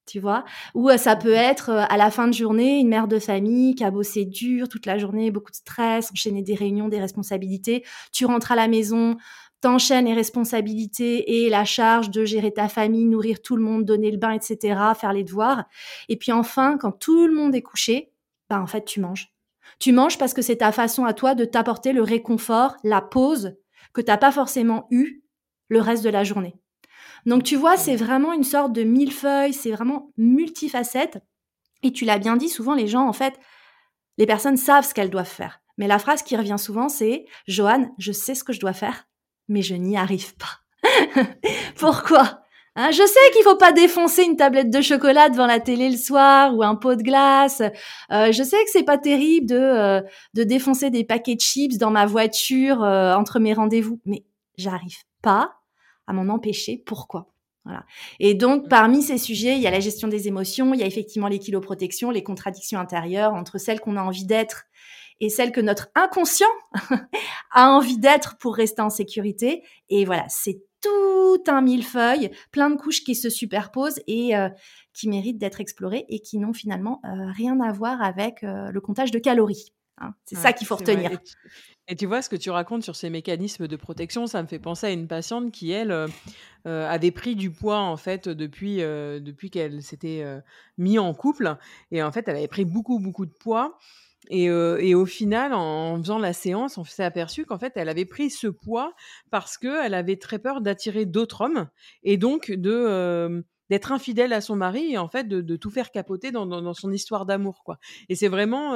tu 0.06 0.20
vois 0.20 0.44
Ou 0.74 0.90
euh, 0.90 0.98
ça 0.98 1.16
peut 1.16 1.34
être 1.34 1.70
euh, 1.70 1.86
à 1.90 1.98
la 1.98 2.12
fin 2.12 2.28
de 2.28 2.34
journée 2.34 2.80
une 2.80 2.90
mère 2.90 3.08
de 3.08 3.20
famille 3.20 3.76
qui 3.76 3.84
a 3.84 3.92
bossé 3.92 4.26
dur 4.26 4.68
toute 4.68 4.86
la 4.86 4.98
journée, 4.98 5.32
beaucoup 5.32 5.52
de 5.52 5.56
stress, 5.56 6.12
enchaîner 6.12 6.42
des 6.42 6.56
réunions, 6.56 6.90
des 6.90 7.00
responsabilités. 7.00 7.84
Tu 8.12 8.26
rentres 8.26 8.52
à 8.52 8.56
la 8.56 8.68
maison, 8.68 9.18
t'enchaînes 9.62 10.06
les 10.06 10.14
responsabilités 10.14 11.46
et 11.46 11.50
la 11.50 11.64
charge 11.64 12.10
de 12.10 12.26
gérer 12.26 12.52
ta 12.52 12.68
famille, 12.68 13.06
nourrir 13.06 13.42
tout 13.42 13.56
le 13.56 13.64
monde, 13.64 13.86
donner 13.86 14.12
le 14.12 14.18
bain, 14.18 14.32
etc., 14.32 14.78
faire 15.00 15.14
les 15.14 15.24
devoirs. 15.24 15.66
Et 16.10 16.18
puis 16.18 16.32
enfin, 16.32 16.78
quand 16.78 16.92
tout 16.92 17.28
le 17.28 17.34
monde 17.34 17.56
est 17.56 17.62
couché, 17.62 18.12
bah 18.50 18.62
en 18.62 18.68
fait 18.68 18.84
tu 18.84 19.00
manges. 19.00 19.34
Tu 19.80 19.94
manges 19.94 20.18
parce 20.18 20.34
que 20.34 20.42
c'est 20.42 20.58
ta 20.58 20.72
façon 20.72 21.06
à 21.06 21.14
toi 21.14 21.34
de 21.36 21.46
t'apporter 21.46 21.94
le 21.94 22.04
réconfort, 22.04 22.76
la 22.84 23.02
pause 23.02 23.56
que 23.94 24.02
t'as 24.02 24.18
pas 24.18 24.32
forcément 24.32 24.88
eu 24.92 25.24
le 25.70 25.80
reste 25.80 26.04
de 26.04 26.10
la 26.10 26.24
journée. 26.24 26.56
Donc 27.25 27.44
tu 27.44 27.56
vois, 27.56 27.78
c'est 27.78 27.96
vraiment 27.96 28.34
une 28.34 28.44
sorte 28.44 28.74
de 28.74 28.84
millefeuille, 28.84 29.54
c'est 29.54 29.72
vraiment 29.72 30.12
multifacette. 30.18 31.20
Et 31.84 31.92
tu 31.92 32.06
l'as 32.06 32.18
bien 32.18 32.38
dit, 32.38 32.50
souvent 32.50 32.74
les 32.74 32.88
gens, 32.88 33.08
en 33.08 33.14
fait, 33.14 33.40
les 34.18 34.25
personnes 34.25 34.58
savent 34.58 34.86
ce 34.86 34.94
qu'elles 34.94 35.10
doivent 35.10 35.25
faire. 35.25 35.62
Mais 35.78 35.88
la 35.88 36.00
phrase 36.00 36.24
qui 36.24 36.38
revient 36.38 36.60
souvent, 36.60 36.90
c'est 36.90 37.25
Joanne, 37.48 37.92
je 37.98 38.12
sais 38.12 38.36
ce 38.36 38.44
que 38.44 38.54
je 38.54 38.60
dois 38.60 38.74
faire, 38.74 39.08
mais 39.48 39.62
je 39.62 39.75
n'y 39.75 39.98
arrive 39.98 40.34
pas. 40.36 41.24
Pourquoi? 41.78 42.44
Hein, 42.75 42.90
Je 42.92 43.06
sais 43.06 43.31
qu'il 43.34 43.44
faut 43.44 43.56
pas 43.56 43.72
défoncer 43.72 44.24
une 44.24 44.36
tablette 44.36 44.72
de 44.72 44.81
chocolat 44.81 45.30
devant 45.30 45.46
la 45.46 45.60
télé 45.60 45.90
le 45.90 45.98
soir 45.98 46.56
ou 46.56 46.64
un 46.64 46.76
pot 46.76 46.96
de 46.96 47.04
glace. 47.04 47.62
Euh, 48.12 48.31
je 48.31 48.44
sais 48.44 48.58
que 48.58 48.72
c'est 48.72 48.84
pas 48.84 48.98
terrible 48.98 49.48
de 49.48 49.56
euh, 49.56 50.02
de 50.34 50.44
défoncer 50.44 50.90
des 50.90 51.04
paquets 51.04 51.36
de 51.36 51.42
chips 51.42 51.78
dans 51.78 51.92
ma 51.92 52.06
voiture 52.06 52.84
euh, 52.84 53.16
entre 53.16 53.40
mes 53.40 53.54
rendez-vous, 53.54 54.00
mais 54.06 54.24
j'arrive 54.58 54.98
pas 55.22 55.52
à 56.08 56.14
m'en 56.14 56.34
empêcher. 56.34 56.82
Pourquoi? 56.86 57.34
Voilà. 57.66 57.86
Et 58.20 58.34
donc, 58.34 58.66
mmh. 58.66 58.68
parmi 58.68 59.02
ces 59.02 59.18
sujets, 59.18 59.56
il 59.56 59.62
y 59.62 59.68
a 59.68 59.72
la 59.72 59.80
gestion 59.80 60.08
des 60.08 60.28
émotions, 60.28 60.74
il 60.74 60.80
y 60.80 60.84
a 60.84 60.86
effectivement 60.86 61.28
les 61.28 61.40
kiloprotections, 61.40 62.12
les 62.12 62.24
contradictions 62.24 62.80
intérieures 62.80 63.34
entre 63.34 63.58
celles 63.58 63.80
qu'on 63.80 63.96
a 63.96 64.02
envie 64.02 64.26
d'être 64.26 64.66
et 65.22 65.30
celles 65.30 65.52
que 65.52 65.62
notre 65.62 65.90
inconscient 65.96 66.48
a 67.52 67.70
envie 67.70 67.98
d'être 67.98 68.38
pour 68.38 68.56
rester 68.56 68.82
en 68.82 68.90
sécurité. 68.90 69.64
Et 69.90 70.04
voilà, 70.04 70.26
c'est 70.28 70.62
tout 70.82 71.44
un 71.48 71.62
millefeuille, 71.62 72.32
plein 72.52 72.70
de 72.70 72.76
couches 72.76 73.04
qui 73.04 73.16
se 73.16 73.30
superposent 73.30 74.02
et 74.08 74.36
euh, 74.36 74.50
qui 74.94 75.08
méritent 75.08 75.38
d'être 75.38 75.62
explorées 75.62 76.06
et 76.10 76.19
qui 76.19 76.38
n'ont 76.40 76.54
finalement 76.54 77.00
euh, 77.06 77.31
rien 77.31 77.60
à 77.62 77.72
voir 77.72 78.02
avec 78.02 78.44
euh, 78.44 78.69
le 78.69 78.81
comptage 78.81 79.12
de 79.12 79.19
calories. 79.19 79.74
Hein. 80.00 80.14
C'est 80.26 80.35
ça 80.35 80.54
qu'il 80.54 80.68
faut 80.68 80.76
retenir. 80.76 81.12
Et 81.90 81.95
tu 81.95 82.06
vois, 82.06 82.21
ce 82.21 82.30
que 82.30 82.38
tu 82.38 82.50
racontes 82.50 82.83
sur 82.83 82.95
ces 82.95 83.09
mécanismes 83.09 83.68
de 83.68 83.76
protection, 83.76 84.26
ça 84.26 84.42
me 84.42 84.47
fait 84.47 84.59
penser 84.59 84.88
à 84.88 84.92
une 84.92 85.07
patiente 85.07 85.52
qui, 85.52 85.71
elle, 85.71 85.92
euh, 85.92 86.07
euh, 86.66 86.90
avait 86.90 87.12
pris 87.12 87.35
du 87.35 87.52
poids, 87.52 87.80
en 87.80 87.97
fait, 87.97 88.30
depuis, 88.30 88.81
euh, 88.81 89.19
depuis 89.19 89.50
qu'elle 89.50 89.81
s'était 89.81 90.26
mis 90.78 90.97
en 90.97 91.14
couple. 91.14 91.57
Et 91.92 92.02
en 92.02 92.12
fait, 92.12 92.28
elle 92.28 92.38
avait 92.38 92.47
pris 92.47 92.66
beaucoup, 92.66 93.00
beaucoup 93.00 93.26
de 93.26 93.33
poids. 93.33 93.78
Et, 94.30 94.45
et 94.45 94.95
au 94.95 95.06
final, 95.06 95.54
en, 95.54 95.97
faisant 95.97 96.18
la 96.18 96.31
séance, 96.31 96.78
on 96.78 96.85
s'est 96.85 97.04
aperçu 97.04 97.45
qu'en 97.45 97.59
fait, 97.59 97.73
elle 97.76 97.90
avait 97.90 98.06
pris 98.06 98.30
ce 98.30 98.47
poids 98.47 98.94
parce 99.31 99.57
qu'elle 99.57 99.94
avait 99.94 100.16
très 100.16 100.40
peur 100.40 100.62
d'attirer 100.62 101.06
d'autres 101.06 101.42
hommes 101.42 101.68
et 102.04 102.16
donc 102.18 102.50
de 102.50 103.44
d'être 103.69 103.92
infidèle 103.92 104.33
à 104.33 104.42
son 104.42 104.56
mari 104.56 104.94
et 104.94 104.97
en 104.97 105.07
fait 105.07 105.28
de, 105.28 105.42
de 105.42 105.56
tout 105.56 105.71
faire 105.71 105.90
capoter 105.90 106.31
dans, 106.31 106.45
dans, 106.45 106.62
dans 106.62 106.73
son 106.73 106.92
histoire 106.92 107.26
d'amour 107.26 107.64
quoi. 107.64 107.80
Et 108.07 108.16
c'est 108.16 108.28
vraiment 108.28 108.76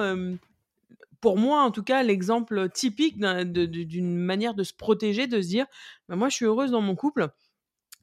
pour 1.22 1.38
moi, 1.38 1.62
en 1.64 1.72
tout 1.72 1.84
cas, 1.84 2.04
l'exemple 2.04 2.70
typique 2.70 3.18
d'une 3.20 4.16
manière 4.18 4.54
de 4.54 4.64
se 4.64 4.74
protéger, 4.74 5.28
de 5.28 5.42
se 5.42 5.48
dire, 5.48 5.66
bah, 6.10 6.16
moi, 6.16 6.30
je 6.30 6.36
suis 6.36 6.46
heureuse 6.46 6.72
dans 6.72 6.82
mon 6.82 6.96
couple, 6.96 7.30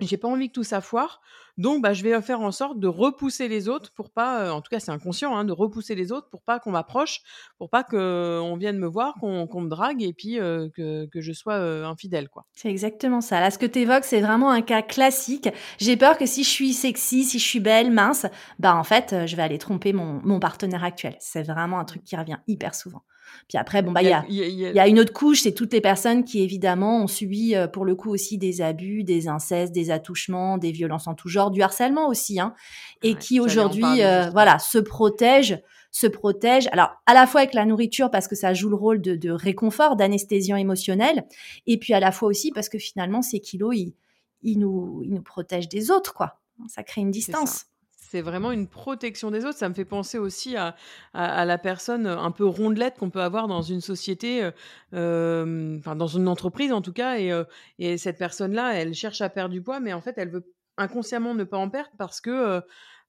j'ai 0.00 0.16
pas 0.16 0.28
envie 0.28 0.48
que 0.48 0.54
tout 0.54 0.64
ça 0.64 0.80
foire, 0.80 1.20
donc 1.56 1.82
bah, 1.82 1.92
je 1.92 2.02
vais 2.02 2.20
faire 2.20 2.40
en 2.40 2.50
sorte 2.50 2.80
de 2.80 2.88
repousser 2.88 3.46
les 3.46 3.68
autres 3.68 3.92
pour 3.94 4.10
pas, 4.10 4.52
en 4.52 4.60
tout 4.60 4.70
cas 4.70 4.80
c'est 4.80 4.90
inconscient, 4.90 5.36
hein, 5.36 5.44
de 5.44 5.52
repousser 5.52 5.94
les 5.94 6.10
autres 6.10 6.28
pour 6.30 6.42
pas 6.42 6.58
qu'on 6.58 6.72
m'approche, 6.72 7.20
pour 7.58 7.70
pas 7.70 7.84
qu'on 7.84 8.56
vienne 8.56 8.78
me 8.78 8.88
voir, 8.88 9.14
qu'on 9.20 9.60
me 9.60 9.68
drague 9.68 10.02
et 10.02 10.12
puis 10.12 10.34
que, 10.34 11.06
que, 11.06 11.20
je 11.20 11.32
sois 11.32 11.56
infidèle. 11.86 12.28
quoi. 12.28 12.44
C'est 12.54 12.70
exactement 12.70 13.20
ça. 13.20 13.40
Là, 13.40 13.50
ce 13.50 13.58
que 13.58 13.66
tu 13.66 13.80
évoques, 13.80 14.04
c'est 14.04 14.20
vraiment 14.20 14.50
un 14.50 14.62
cas 14.62 14.82
classique. 14.82 15.48
J'ai 15.78 15.96
peur 15.96 16.18
que 16.18 16.26
si 16.26 16.42
je 16.42 16.50
suis 16.50 16.72
sexy, 16.72 17.24
si 17.24 17.38
je 17.38 17.44
suis 17.44 17.60
belle, 17.60 17.92
mince, 17.92 18.26
bah 18.58 18.74
en 18.74 18.84
fait, 18.84 19.26
je 19.26 19.36
vais 19.36 19.42
aller 19.42 19.58
tromper 19.58 19.92
mon 19.92 20.40
partenaire 20.40 20.82
actuel. 20.82 21.16
C'est 21.20 21.44
vraiment 21.44 21.78
un 21.78 21.84
truc 21.84 22.02
qui 22.02 22.16
revient 22.16 22.38
hyper 22.48 22.74
souvent. 22.74 23.02
Puis 23.48 23.58
après, 23.58 23.82
bon, 23.82 23.92
bah, 23.92 24.02
il 24.02 24.08
y 24.08 24.12
a, 24.12 24.24
y 24.28 24.78
a, 24.78 24.88
une 24.88 24.98
autre 24.98 25.12
couche, 25.12 25.42
c'est 25.42 25.52
toutes 25.52 25.72
les 25.72 25.80
personnes 25.80 26.24
qui, 26.24 26.42
évidemment, 26.42 27.02
ont 27.02 27.06
subi, 27.06 27.54
euh, 27.54 27.66
pour 27.66 27.84
le 27.84 27.94
coup, 27.94 28.10
aussi 28.10 28.38
des 28.38 28.60
abus, 28.60 29.04
des 29.04 29.28
incestes, 29.28 29.72
des 29.72 29.90
attouchements, 29.90 30.58
des 30.58 30.72
violences 30.72 31.06
en 31.06 31.14
tout 31.14 31.28
genre, 31.28 31.50
du 31.50 31.62
harcèlement 31.62 32.08
aussi, 32.08 32.40
hein, 32.40 32.54
et 33.02 33.14
qui 33.14 33.40
aujourd'hui, 33.40 34.02
euh, 34.02 34.30
voilà, 34.30 34.58
se 34.58 34.78
protègent, 34.78 35.62
se 35.90 36.06
protègent. 36.06 36.68
Alors, 36.72 36.90
à 37.06 37.14
la 37.14 37.26
fois 37.26 37.42
avec 37.42 37.54
la 37.54 37.64
nourriture, 37.64 38.10
parce 38.10 38.28
que 38.28 38.34
ça 38.34 38.54
joue 38.54 38.68
le 38.68 38.76
rôle 38.76 39.00
de, 39.00 39.16
de 39.16 39.30
réconfort, 39.30 39.96
d'anesthésiant 39.96 40.56
émotionnel, 40.56 41.24
et 41.66 41.78
puis 41.78 41.94
à 41.94 42.00
la 42.00 42.12
fois 42.12 42.28
aussi 42.28 42.50
parce 42.52 42.68
que 42.68 42.78
finalement, 42.78 43.22
ces 43.22 43.40
kilos, 43.40 43.74
ils, 43.76 43.94
ils, 44.42 44.58
nous, 44.58 45.02
ils 45.04 45.12
nous 45.12 45.22
protègent 45.22 45.68
des 45.68 45.90
autres, 45.90 46.14
quoi. 46.14 46.40
Ça 46.68 46.82
crée 46.82 47.00
une 47.00 47.10
distance 47.10 47.66
c'est 48.14 48.20
vraiment 48.20 48.52
une 48.52 48.68
protection 48.68 49.32
des 49.32 49.44
autres. 49.44 49.58
Ça 49.58 49.68
me 49.68 49.74
fait 49.74 49.84
penser 49.84 50.18
aussi 50.18 50.54
à, 50.56 50.76
la 51.12 51.58
personne 51.58 52.06
un 52.06 52.30
peu 52.30 52.44
rondelette 52.44 52.96
qu'on 52.96 53.10
peut 53.10 53.22
avoir 53.22 53.48
dans 53.48 53.60
une 53.60 53.80
société, 53.80 54.44
euh, 54.44 54.52
euh, 54.94 55.76
enfin 55.80 55.96
dans 55.96 56.06
une 56.06 56.28
entreprise 56.28 56.72
en 56.72 56.80
tout 56.80 56.92
cas. 56.92 57.18
Et, 57.18 57.32
euh, 57.32 57.42
et 57.80 57.98
cette 57.98 58.16
personne-là, 58.16 58.74
elle 58.74 58.94
cherche 58.94 59.20
à 59.20 59.28
perdre 59.28 59.52
du 59.52 59.62
poids, 59.62 59.80
mais 59.80 59.92
en 59.92 60.00
fait, 60.00 60.14
elle 60.16 60.28
veut 60.28 60.44
inconsciemment 60.76 61.34
ne 61.34 61.42
pas 61.42 61.56
en 61.56 61.68
perdre 61.68 61.90
parce 61.98 62.20
que 62.20 62.60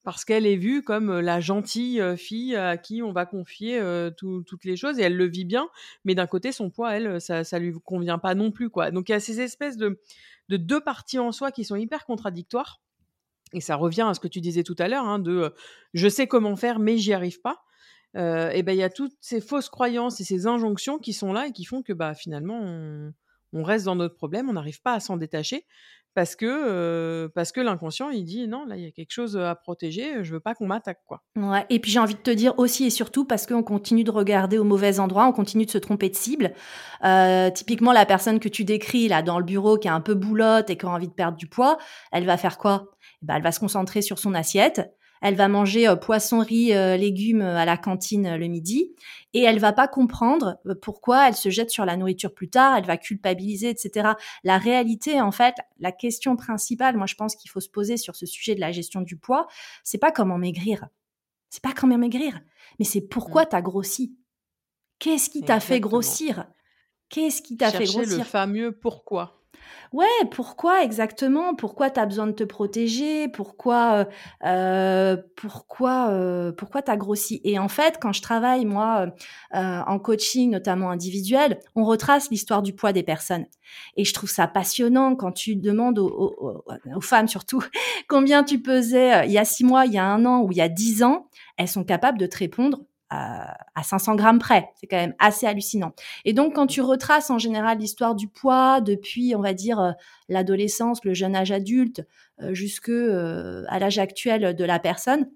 parce 0.03 0.25
qu'elle 0.25 0.47
est 0.47 0.55
vue 0.55 0.81
comme 0.81 1.19
la 1.19 1.39
gentille 1.39 2.01
fille 2.17 2.55
à 2.55 2.77
qui 2.77 3.03
on 3.03 3.11
va 3.11 3.27
confier 3.27 3.79
toutes 4.17 4.65
les 4.65 4.75
choses 4.75 4.97
et 4.97 5.03
elle 5.03 5.17
le 5.17 5.27
vit 5.27 5.45
bien. 5.45 5.69
Mais 6.03 6.15
d'un 6.15 6.27
côté, 6.27 6.51
son 6.51 6.71
poids, 6.71 6.95
elle, 6.95 7.21
ça, 7.21 7.43
ça 7.43 7.59
lui 7.59 7.73
convient 7.83 8.17
pas 8.17 8.33
non 8.33 8.49
plus, 8.51 8.71
quoi. 8.71 8.89
Donc 8.89 9.09
il 9.09 9.11
y 9.11 9.15
a 9.15 9.19
ces 9.19 9.39
espèces 9.39 9.77
de, 9.77 9.99
de 10.49 10.57
deux 10.57 10.81
parties 10.81 11.19
en 11.19 11.31
soi 11.31 11.51
qui 11.51 11.63
sont 11.63 11.75
hyper 11.75 12.05
contradictoires 12.05 12.81
et 13.55 13.61
ça 13.61 13.75
revient 13.75 14.05
à 14.07 14.13
ce 14.13 14.19
que 14.19 14.27
tu 14.27 14.41
disais 14.41 14.63
tout 14.63 14.75
à 14.79 14.87
l'heure, 14.87 15.05
hein, 15.05 15.19
de 15.19 15.53
je 15.93 16.07
sais 16.07 16.27
comment 16.27 16.55
faire, 16.55 16.79
mais 16.79 16.97
j'y 16.97 17.13
arrive 17.13 17.41
pas. 17.41 17.63
et 18.15 18.63
ben 18.63 18.73
il 18.73 18.77
y 18.77 18.83
a 18.83 18.89
toutes 18.89 19.15
ces 19.21 19.41
fausses 19.41 19.69
croyances 19.69 20.21
et 20.21 20.23
ces 20.23 20.47
injonctions 20.47 20.99
qui 20.99 21.13
sont 21.13 21.33
là 21.33 21.47
et 21.47 21.51
qui 21.51 21.65
font 21.65 21.81
que 21.81 21.93
bah 21.93 22.13
finalement 22.13 22.61
on 23.53 23.63
reste 23.63 23.85
dans 23.85 23.95
notre 23.95 24.15
problème, 24.15 24.49
on 24.49 24.53
n'arrive 24.53 24.81
pas 24.81 24.93
à 24.93 24.99
s'en 24.99 25.17
détacher 25.17 25.65
parce 26.15 26.35
que 26.37 27.27
parce 27.35 27.51
que 27.51 27.59
l'inconscient 27.59 28.09
il 28.09 28.23
dit 28.23 28.47
non 28.47 28.65
là 28.65 28.77
il 28.77 28.83
y 28.83 28.87
a 28.87 28.91
quelque 28.91 29.11
chose 29.11 29.37
à 29.37 29.53
protéger 29.53 30.23
je 30.23 30.33
veux 30.33 30.39
pas 30.39 30.55
qu'on 30.55 30.65
m'attaque 30.65 31.01
quoi 31.05 31.21
et 31.69 31.79
puis 31.79 31.91
j'ai 31.91 31.99
envie 31.99 32.15
de 32.15 32.19
te 32.21 32.31
dire 32.31 32.57
aussi 32.57 32.85
et 32.85 32.89
surtout 32.89 33.25
parce 33.25 33.45
qu'on 33.45 33.61
continue 33.63 34.05
de 34.05 34.11
regarder 34.11 34.57
au 34.57 34.63
mauvais 34.63 34.99
endroit 34.99 35.27
on 35.27 35.33
continue 35.33 35.65
de 35.65 35.71
se 35.71 35.77
tromper 35.77 36.09
de 36.09 36.15
cible. 36.15 36.53
Typiquement 37.53 37.91
la 37.91 38.05
personne 38.05 38.39
que 38.39 38.47
tu 38.47 38.63
décris 38.63 39.09
là 39.09 39.21
dans 39.21 39.39
le 39.39 39.45
bureau 39.45 39.77
qui 39.77 39.89
est 39.89 39.91
un 39.91 40.01
peu 40.01 40.15
boulotte 40.15 40.69
et 40.69 40.77
qui 40.77 40.85
a 40.85 40.89
envie 40.89 41.09
de 41.09 41.13
perdre 41.13 41.37
du 41.37 41.47
poids 41.47 41.77
elle 42.13 42.25
va 42.25 42.37
faire 42.37 42.57
quoi? 42.57 42.91
Bah, 43.21 43.35
elle 43.37 43.43
va 43.43 43.51
se 43.51 43.59
concentrer 43.59 44.01
sur 44.01 44.19
son 44.19 44.33
assiette 44.33 44.95
elle 45.21 45.35
va 45.35 45.47
manger 45.47 45.87
euh, 45.87 45.95
poisson, 45.95 46.39
riz, 46.39 46.73
euh, 46.73 46.97
légumes 46.97 47.41
euh, 47.41 47.57
à 47.57 47.65
la 47.65 47.77
cantine 47.77 48.35
le 48.35 48.47
midi 48.47 48.93
et 49.33 49.41
elle 49.41 49.59
va 49.59 49.73
pas 49.73 49.87
comprendre 49.87 50.59
pourquoi 50.81 51.27
elle 51.27 51.35
se 51.35 51.49
jette 51.49 51.71
sur 51.71 51.85
la 51.85 51.97
nourriture 51.97 52.33
plus 52.33 52.49
tard, 52.49 52.77
elle 52.77 52.85
va 52.85 52.97
culpabiliser, 52.97 53.69
etc. 53.69 54.11
La 54.43 54.57
réalité, 54.57 55.19
en 55.21 55.31
fait, 55.31 55.55
la 55.79 55.91
question 55.91 56.35
principale, 56.35 56.95
moi 56.95 57.07
je 57.07 57.15
pense 57.15 57.35
qu'il 57.35 57.49
faut 57.49 57.59
se 57.59 57.69
poser 57.69 57.97
sur 57.97 58.15
ce 58.15 58.25
sujet 58.25 58.55
de 58.55 58.59
la 58.59 58.71
gestion 58.71 59.01
du 59.01 59.17
poids, 59.17 59.47
c'est 59.83 59.97
pas 59.97 60.11
comment 60.11 60.37
maigrir, 60.37 60.87
c'est 61.49 61.63
pas 61.63 61.73
comment 61.73 61.97
maigrir, 61.97 62.39
mais 62.77 62.85
c'est 62.85 63.01
pourquoi 63.01 63.43
mmh. 63.43 63.49
tu 63.49 63.55
as 63.55 63.61
grossi. 63.61 64.17
Qu'est-ce 64.99 65.29
qui 65.29 65.41
t'a 65.41 65.59
fait 65.59 65.79
grossir? 65.79 66.45
Qu'est-ce 67.09 67.41
qui 67.41 67.57
t'a 67.57 67.71
fait 67.71 67.85
grossir 67.85 68.19
le 68.19 68.23
fameux 68.23 68.71
pourquoi. 68.71 69.44
Ouais, 69.93 70.07
pourquoi 70.31 70.83
exactement? 70.83 71.55
Pourquoi 71.55 71.89
tu 71.89 71.99
as 71.99 72.05
besoin 72.05 72.27
de 72.27 72.31
te 72.33 72.43
protéger? 72.43 73.27
Pourquoi 73.29 73.93
euh, 73.93 74.05
euh 74.45 75.17
pourquoi 75.35 76.09
euh, 76.09 76.51
pourquoi 76.51 76.81
t'as 76.81 76.97
grossi? 76.97 77.41
Et 77.43 77.59
en 77.59 77.67
fait, 77.67 77.97
quand 78.01 78.11
je 78.11 78.21
travaille 78.21 78.65
moi 78.65 79.07
euh, 79.55 79.81
en 79.87 79.99
coaching, 79.99 80.51
notamment 80.51 80.91
individuel, 80.91 81.59
on 81.75 81.83
retrace 81.85 82.29
l'histoire 82.29 82.61
du 82.61 82.73
poids 82.73 82.93
des 82.93 83.03
personnes. 83.03 83.45
Et 83.97 84.05
je 84.05 84.13
trouve 84.13 84.29
ça 84.29 84.47
passionnant 84.47 85.15
quand 85.15 85.31
tu 85.31 85.55
demandes 85.55 85.99
aux, 85.99 86.63
aux 86.95 87.01
femmes 87.01 87.27
surtout 87.27 87.63
combien 88.09 88.43
tu 88.43 88.61
pesais 88.61 89.25
il 89.25 89.31
y 89.31 89.37
a 89.37 89.45
six 89.45 89.63
mois, 89.63 89.85
il 89.85 89.93
y 89.93 89.97
a 89.97 90.05
un 90.05 90.25
an 90.25 90.41
ou 90.41 90.51
il 90.51 90.57
y 90.57 90.61
a 90.61 90.69
dix 90.69 91.03
ans. 91.03 91.29
Elles 91.57 91.67
sont 91.67 91.83
capables 91.83 92.17
de 92.17 92.25
te 92.27 92.37
répondre 92.37 92.79
à 93.09 93.83
500 93.83 94.15
grammes 94.15 94.39
près. 94.39 94.69
C'est 94.75 94.87
quand 94.87 94.97
même 94.97 95.15
assez 95.19 95.45
hallucinant. 95.45 95.93
Et 96.25 96.33
donc, 96.33 96.55
quand 96.55 96.67
tu 96.67 96.81
retraces 96.81 97.29
en 97.29 97.37
général 97.37 97.77
l'histoire 97.77 98.15
du 98.15 98.27
poids 98.27 98.81
depuis, 98.81 99.35
on 99.35 99.41
va 99.41 99.53
dire, 99.53 99.79
euh, 99.79 99.91
l'adolescence, 100.29 101.03
le 101.03 101.13
jeune 101.13 101.35
âge 101.35 101.51
adulte, 101.51 102.05
euh, 102.41 102.53
jusque 102.53 102.89
euh, 102.89 103.63
à 103.67 103.79
l'âge 103.79 103.99
actuel 103.99 104.55
de 104.55 104.65
la 104.65 104.79
personne, 104.79 105.29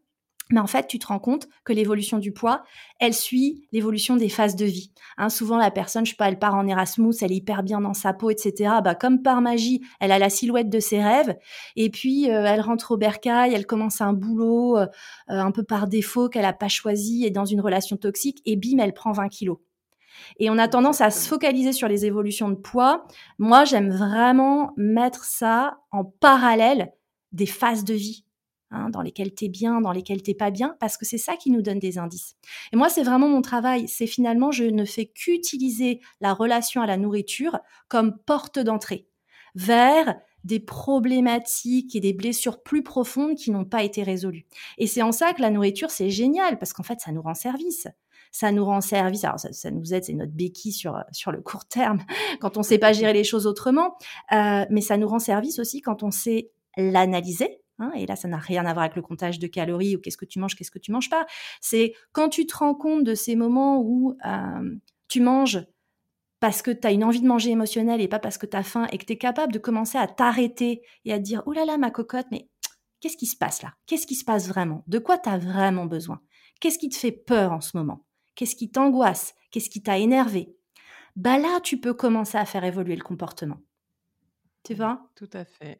mais 0.51 0.59
en 0.59 0.67
fait, 0.67 0.87
tu 0.87 0.97
te 0.97 1.07
rends 1.07 1.19
compte 1.19 1.47
que 1.63 1.73
l'évolution 1.73 2.17
du 2.17 2.31
poids, 2.31 2.63
elle 2.99 3.13
suit 3.13 3.67
l'évolution 3.71 4.15
des 4.15 4.29
phases 4.29 4.55
de 4.55 4.65
vie. 4.65 4.91
Hein, 5.17 5.29
souvent, 5.29 5.57
la 5.57 5.69
personne, 5.69 6.05
je 6.05 6.11
sais 6.11 6.15
pas, 6.15 6.27
elle 6.27 6.39
part 6.39 6.55
en 6.55 6.65
Erasmus, 6.65 7.13
elle 7.21 7.31
est 7.31 7.37
hyper 7.37 7.61
bien 7.61 7.81
dans 7.81 7.93
sa 7.93 8.13
peau, 8.13 8.31
etc. 8.31 8.73
Bah, 8.83 8.95
comme 8.95 9.21
par 9.21 9.41
magie, 9.41 9.81
elle 9.99 10.11
a 10.11 10.17
la 10.17 10.29
silhouette 10.29 10.69
de 10.69 10.79
ses 10.79 11.03
rêves. 11.03 11.37
Et 11.75 11.89
puis, 11.91 12.31
euh, 12.31 12.45
elle 12.45 12.61
rentre 12.61 12.91
au 12.91 12.97
bercail, 12.97 13.53
elle 13.53 13.67
commence 13.67 14.01
un 14.01 14.13
boulot 14.13 14.77
euh, 14.77 14.87
euh, 15.29 15.39
un 15.39 15.51
peu 15.51 15.63
par 15.63 15.87
défaut 15.87 16.29
qu'elle 16.29 16.45
a 16.45 16.53
pas 16.53 16.67
choisi 16.67 17.25
et 17.25 17.29
dans 17.29 17.45
une 17.45 17.61
relation 17.61 17.97
toxique. 17.97 18.41
Et 18.45 18.55
bim, 18.55 18.79
elle 18.79 18.93
prend 18.93 19.11
20 19.11 19.29
kilos. 19.29 19.59
Et 20.39 20.49
on 20.49 20.57
a 20.57 20.67
tendance 20.67 21.01
à 21.01 21.11
se 21.11 21.27
focaliser 21.27 21.73
sur 21.73 21.87
les 21.87 22.05
évolutions 22.05 22.49
de 22.49 22.55
poids. 22.55 23.05
Moi, 23.37 23.65
j'aime 23.65 23.89
vraiment 23.89 24.73
mettre 24.77 25.23
ça 25.23 25.77
en 25.91 26.03
parallèle 26.03 26.91
des 27.31 27.45
phases 27.45 27.83
de 27.83 27.93
vie. 27.93 28.25
Hein, 28.71 28.91
dans 28.91 29.01
lesquels 29.01 29.33
tu 29.33 29.45
es 29.45 29.49
bien, 29.49 29.81
dans 29.81 29.91
lesquels 29.91 30.21
t'es 30.21 30.35
pas 30.35 30.51
bien, 30.51 30.75
parce 30.79 30.95
que 30.95 31.03
c'est 31.03 31.17
ça 31.17 31.35
qui 31.35 31.49
nous 31.49 31.63
donne 31.63 31.79
des 31.79 31.97
indices. 31.97 32.35
Et 32.71 32.75
moi, 32.75 32.87
c'est 32.87 33.01
vraiment 33.01 33.27
mon 33.27 33.41
travail. 33.41 33.87
C'est 33.87 34.05
finalement, 34.05 34.51
je 34.51 34.63
ne 34.63 34.85
fais 34.85 35.07
qu'utiliser 35.07 36.01
la 36.21 36.35
relation 36.35 36.79
à 36.83 36.85
la 36.85 36.95
nourriture 36.95 37.57
comme 37.87 38.19
porte 38.19 38.59
d'entrée 38.59 39.07
vers 39.55 40.15
des 40.43 40.59
problématiques 40.59 41.95
et 41.95 41.99
des 41.99 42.13
blessures 42.13 42.61
plus 42.61 42.83
profondes 42.83 43.35
qui 43.35 43.49
n'ont 43.49 43.65
pas 43.65 43.81
été 43.81 44.03
résolues. 44.03 44.45
Et 44.77 44.85
c'est 44.85 45.01
en 45.01 45.11
ça 45.11 45.33
que 45.33 45.41
la 45.41 45.49
nourriture, 45.49 45.89
c'est 45.89 46.11
génial, 46.11 46.59
parce 46.59 46.71
qu'en 46.71 46.83
fait, 46.83 46.99
ça 46.99 47.11
nous 47.11 47.23
rend 47.23 47.33
service 47.33 47.87
ça 48.31 48.51
nous 48.51 48.63
rend 48.63 48.79
service. 48.79 49.23
Alors 49.23 49.39
ça, 49.39 49.71
nous 49.71 49.91
aide, 49.91 50.03
c'est 50.03 50.13
notre 50.13 50.33
béquille 50.33 50.71
sur 50.71 51.03
sur 51.11 51.31
le 51.31 51.41
court 51.41 51.65
terme 51.65 52.03
quand 52.39 52.57
on 52.57 52.63
sait 52.63 52.77
pas 52.77 52.93
gérer 52.93 53.13
les 53.13 53.23
choses 53.23 53.47
autrement, 53.47 53.95
euh, 54.31 54.65
mais 54.69 54.81
ça 54.81 54.97
nous 54.97 55.07
rend 55.07 55.17
service 55.17 55.57
aussi 55.57 55.81
quand 55.81 56.03
on 56.03 56.11
sait 56.11 56.51
l'analyser, 56.77 57.59
Hein, 57.79 57.91
et 57.95 58.05
là, 58.05 58.15
ça 58.15 58.27
n'a 58.27 58.37
rien 58.37 58.65
à 58.65 58.73
voir 58.73 58.85
avec 58.85 58.95
le 58.95 59.01
comptage 59.01 59.39
de 59.39 59.47
calories 59.47 59.95
ou 59.95 59.99
qu'est-ce 59.99 60.17
que 60.17 60.25
tu 60.25 60.39
manges, 60.39 60.55
qu'est-ce 60.55 60.71
que 60.71 60.79
tu 60.79 60.91
manges 60.91 61.09
pas. 61.09 61.25
C'est 61.61 61.93
quand 62.11 62.29
tu 62.29 62.45
te 62.45 62.55
rends 62.57 62.75
compte 62.75 63.03
de 63.03 63.15
ces 63.15 63.35
moments 63.35 63.81
où 63.81 64.17
euh, 64.25 64.75
tu 65.07 65.21
manges 65.21 65.65
parce 66.39 66.61
que 66.61 66.71
tu 66.71 66.87
as 66.87 66.91
une 66.91 67.03
envie 67.03 67.21
de 67.21 67.27
manger 67.27 67.51
émotionnelle 67.51 68.01
et 68.01 68.07
pas 68.07 68.19
parce 68.19 68.37
que 68.37 68.45
tu 68.45 68.55
as 68.55 68.63
faim 68.63 68.87
et 68.91 68.97
que 68.97 69.05
tu 69.05 69.13
es 69.13 69.17
capable 69.17 69.53
de 69.53 69.59
commencer 69.59 69.97
à 69.97 70.07
t'arrêter 70.07 70.81
et 71.05 71.13
à 71.13 71.17
te 71.17 71.23
dire, 71.23 71.43
oh 71.45 71.53
là 71.53 71.65
là, 71.65 71.77
ma 71.77 71.91
cocotte, 71.91 72.27
mais 72.31 72.47
qu'est-ce 72.99 73.17
qui 73.17 73.25
se 73.25 73.37
passe 73.37 73.61
là? 73.61 73.73
Qu'est-ce 73.85 74.07
qui 74.07 74.15
se 74.15 74.25
passe 74.25 74.47
vraiment? 74.47 74.83
De 74.87 74.99
quoi 74.99 75.17
tu 75.17 75.29
as 75.29 75.37
vraiment 75.37 75.85
besoin? 75.85 76.21
Qu'est-ce 76.59 76.79
qui 76.79 76.89
te 76.89 76.97
fait 76.97 77.11
peur 77.11 77.51
en 77.51 77.61
ce 77.61 77.75
moment? 77.77 78.05
Qu'est-ce 78.35 78.55
qui 78.55 78.71
t'angoisse? 78.71 79.35
Qu'est-ce 79.51 79.69
qui 79.69 79.81
t'a 79.83 79.97
énervé? 79.97 80.55
Bah 81.15 81.37
là, 81.37 81.59
tu 81.61 81.79
peux 81.79 81.93
commencer 81.93 82.37
à 82.37 82.45
faire 82.45 82.63
évoluer 82.63 82.95
le 82.95 83.03
comportement. 83.03 83.57
Tu 84.63 84.73
vois? 84.73 85.09
Tout 85.15 85.29
à 85.33 85.43
fait. 85.45 85.79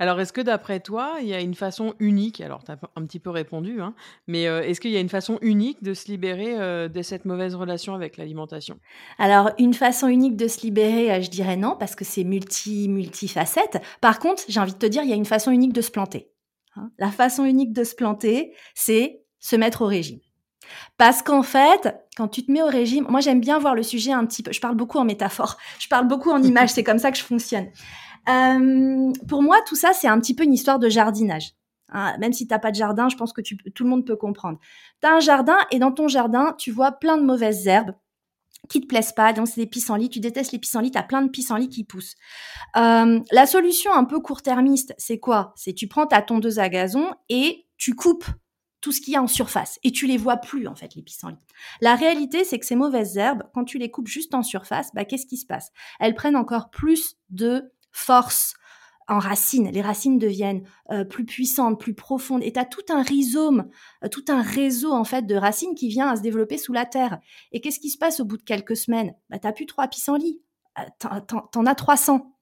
Alors, 0.00 0.18
est-ce 0.18 0.32
que 0.32 0.40
d'après 0.40 0.80
toi, 0.80 1.18
il 1.20 1.28
y 1.28 1.34
a 1.34 1.42
une 1.42 1.54
façon 1.54 1.92
unique, 1.98 2.40
alors 2.40 2.64
tu 2.64 2.72
as 2.72 2.78
un 2.96 3.04
petit 3.04 3.18
peu 3.18 3.28
répondu, 3.28 3.82
hein, 3.82 3.94
mais 4.26 4.46
euh, 4.46 4.62
est-ce 4.62 4.80
qu'il 4.80 4.92
y 4.92 4.96
a 4.96 5.00
une 5.00 5.10
façon 5.10 5.38
unique 5.42 5.82
de 5.82 5.92
se 5.92 6.08
libérer 6.08 6.58
euh, 6.58 6.88
de 6.88 7.02
cette 7.02 7.26
mauvaise 7.26 7.54
relation 7.54 7.94
avec 7.94 8.16
l'alimentation? 8.16 8.80
Alors, 9.18 9.50
une 9.58 9.74
façon 9.74 10.08
unique 10.08 10.36
de 10.36 10.48
se 10.48 10.62
libérer, 10.62 11.12
euh, 11.12 11.20
je 11.20 11.28
dirais 11.28 11.58
non, 11.58 11.76
parce 11.78 11.94
que 11.94 12.06
c'est 12.06 12.24
multi, 12.24 12.88
multifacette. 12.88 13.82
Par 14.00 14.20
contre, 14.20 14.42
j'ai 14.48 14.58
envie 14.58 14.72
de 14.72 14.78
te 14.78 14.86
dire, 14.86 15.02
il 15.02 15.10
y 15.10 15.12
a 15.12 15.16
une 15.16 15.26
façon 15.26 15.50
unique 15.50 15.74
de 15.74 15.82
se 15.82 15.90
planter. 15.90 16.30
Hein. 16.76 16.90
La 16.98 17.10
façon 17.10 17.44
unique 17.44 17.74
de 17.74 17.84
se 17.84 17.94
planter, 17.94 18.54
c'est 18.74 19.20
se 19.38 19.54
mettre 19.54 19.82
au 19.82 19.86
régime. 19.86 20.20
Parce 20.96 21.20
qu'en 21.20 21.42
fait, 21.42 21.94
quand 22.16 22.28
tu 22.28 22.46
te 22.46 22.50
mets 22.50 22.62
au 22.62 22.68
régime, 22.68 23.06
moi 23.08 23.20
j'aime 23.20 23.40
bien 23.40 23.58
voir 23.58 23.74
le 23.74 23.82
sujet 23.82 24.12
un 24.12 24.24
petit 24.24 24.42
peu, 24.42 24.52
je 24.52 24.60
parle 24.60 24.76
beaucoup 24.76 24.98
en 24.98 25.04
métaphore, 25.04 25.56
je 25.78 25.88
parle 25.88 26.06
beaucoup 26.06 26.30
en 26.30 26.42
images, 26.42 26.70
c'est 26.70 26.84
comme 26.84 26.98
ça 26.98 27.10
que 27.10 27.18
je 27.18 27.22
fonctionne. 27.22 27.66
Euh, 28.28 29.12
pour 29.28 29.42
moi, 29.42 29.58
tout 29.66 29.76
ça, 29.76 29.92
c'est 29.92 30.08
un 30.08 30.20
petit 30.20 30.34
peu 30.34 30.44
une 30.44 30.54
histoire 30.54 30.78
de 30.78 30.88
jardinage. 30.88 31.54
Hein. 31.92 32.16
même 32.18 32.32
si 32.32 32.46
tu 32.46 32.54
n'as 32.54 32.60
pas 32.60 32.70
de 32.70 32.76
jardin, 32.76 33.08
je 33.08 33.16
pense 33.16 33.32
que 33.32 33.40
tout 33.40 33.84
le 33.84 33.90
monde 33.90 34.06
peut 34.06 34.14
comprendre. 34.14 34.60
Tu 35.02 35.08
as 35.08 35.12
un 35.12 35.20
jardin 35.20 35.58
et 35.72 35.80
dans 35.80 35.90
ton 35.90 36.06
jardin, 36.06 36.54
tu 36.56 36.70
vois 36.70 36.92
plein 36.92 37.16
de 37.16 37.24
mauvaises 37.24 37.66
herbes 37.66 37.94
qui 38.68 38.80
te 38.80 38.86
plaisent 38.86 39.12
pas, 39.12 39.32
donc 39.32 39.48
c'est 39.48 39.60
des 39.60 39.66
pissenlits, 39.66 40.08
tu 40.08 40.20
détestes 40.20 40.52
les 40.52 40.58
pissenlits, 40.58 40.92
as 40.94 41.02
plein 41.02 41.22
de 41.22 41.28
pissenlits 41.28 41.68
qui 41.68 41.84
poussent. 41.84 42.14
Euh, 42.76 43.20
la 43.32 43.46
solution 43.46 43.92
un 43.92 44.04
peu 44.04 44.20
court-termiste, 44.20 44.94
c'est 44.98 45.18
quoi? 45.18 45.52
C'est 45.56 45.72
tu 45.72 45.88
prends 45.88 46.06
ta 46.06 46.22
tondeuse 46.22 46.58
à 46.58 46.68
gazon 46.68 47.10
et 47.28 47.66
tu 47.76 47.94
coupes 47.94 48.26
tout 48.80 48.92
ce 48.92 49.00
qu'il 49.00 49.12
y 49.12 49.16
a 49.16 49.22
en 49.22 49.26
surface 49.26 49.78
et 49.82 49.92
tu 49.92 50.06
les 50.06 50.16
vois 50.16 50.36
plus 50.36 50.66
en 50.66 50.74
fait 50.74 50.94
les 50.94 51.02
pissenlits. 51.02 51.44
La 51.80 51.96
réalité 51.96 52.44
c'est 52.44 52.58
que 52.58 52.64
ces 52.64 52.76
mauvaises 52.76 53.16
herbes 53.18 53.42
quand 53.52 53.64
tu 53.64 53.78
les 53.78 53.90
coupes 53.90 54.06
juste 54.06 54.34
en 54.34 54.42
surface, 54.42 54.90
bah 54.94 55.04
qu'est-ce 55.04 55.26
qui 55.26 55.36
se 55.36 55.46
passe? 55.46 55.70
Elles 55.98 56.14
prennent 56.14 56.36
encore 56.36 56.70
plus 56.70 57.16
de 57.28 57.72
force, 57.92 58.54
en 59.10 59.18
racines. 59.18 59.70
Les 59.72 59.82
racines 59.82 60.18
deviennent 60.18 60.62
euh, 60.92 61.04
plus 61.04 61.24
puissantes, 61.24 61.80
plus 61.80 61.94
profondes. 61.94 62.42
Et 62.44 62.52
tu 62.52 62.60
as 62.60 62.64
tout 62.64 62.84
un 62.90 63.02
rhizome, 63.02 63.68
euh, 64.04 64.08
tout 64.08 64.24
un 64.28 64.40
réseau 64.40 64.92
en 64.92 65.04
fait 65.04 65.26
de 65.26 65.34
racines 65.34 65.74
qui 65.74 65.88
vient 65.88 66.08
à 66.08 66.16
se 66.16 66.22
développer 66.22 66.56
sous 66.56 66.72
la 66.72 66.86
terre. 66.86 67.18
Et 67.52 67.60
qu'est-ce 67.60 67.80
qui 67.80 67.90
se 67.90 67.98
passe 67.98 68.20
au 68.20 68.24
bout 68.24 68.36
de 68.36 68.42
quelques 68.42 68.76
semaines? 68.76 69.14
Bah, 69.28 69.38
Tu 69.38 69.46
n'as 69.46 69.52
plus 69.52 69.66
trois 69.66 69.88
pissenlits, 69.88 70.40
t'en 70.98 71.66
as 71.66 71.74
300. 71.74 72.34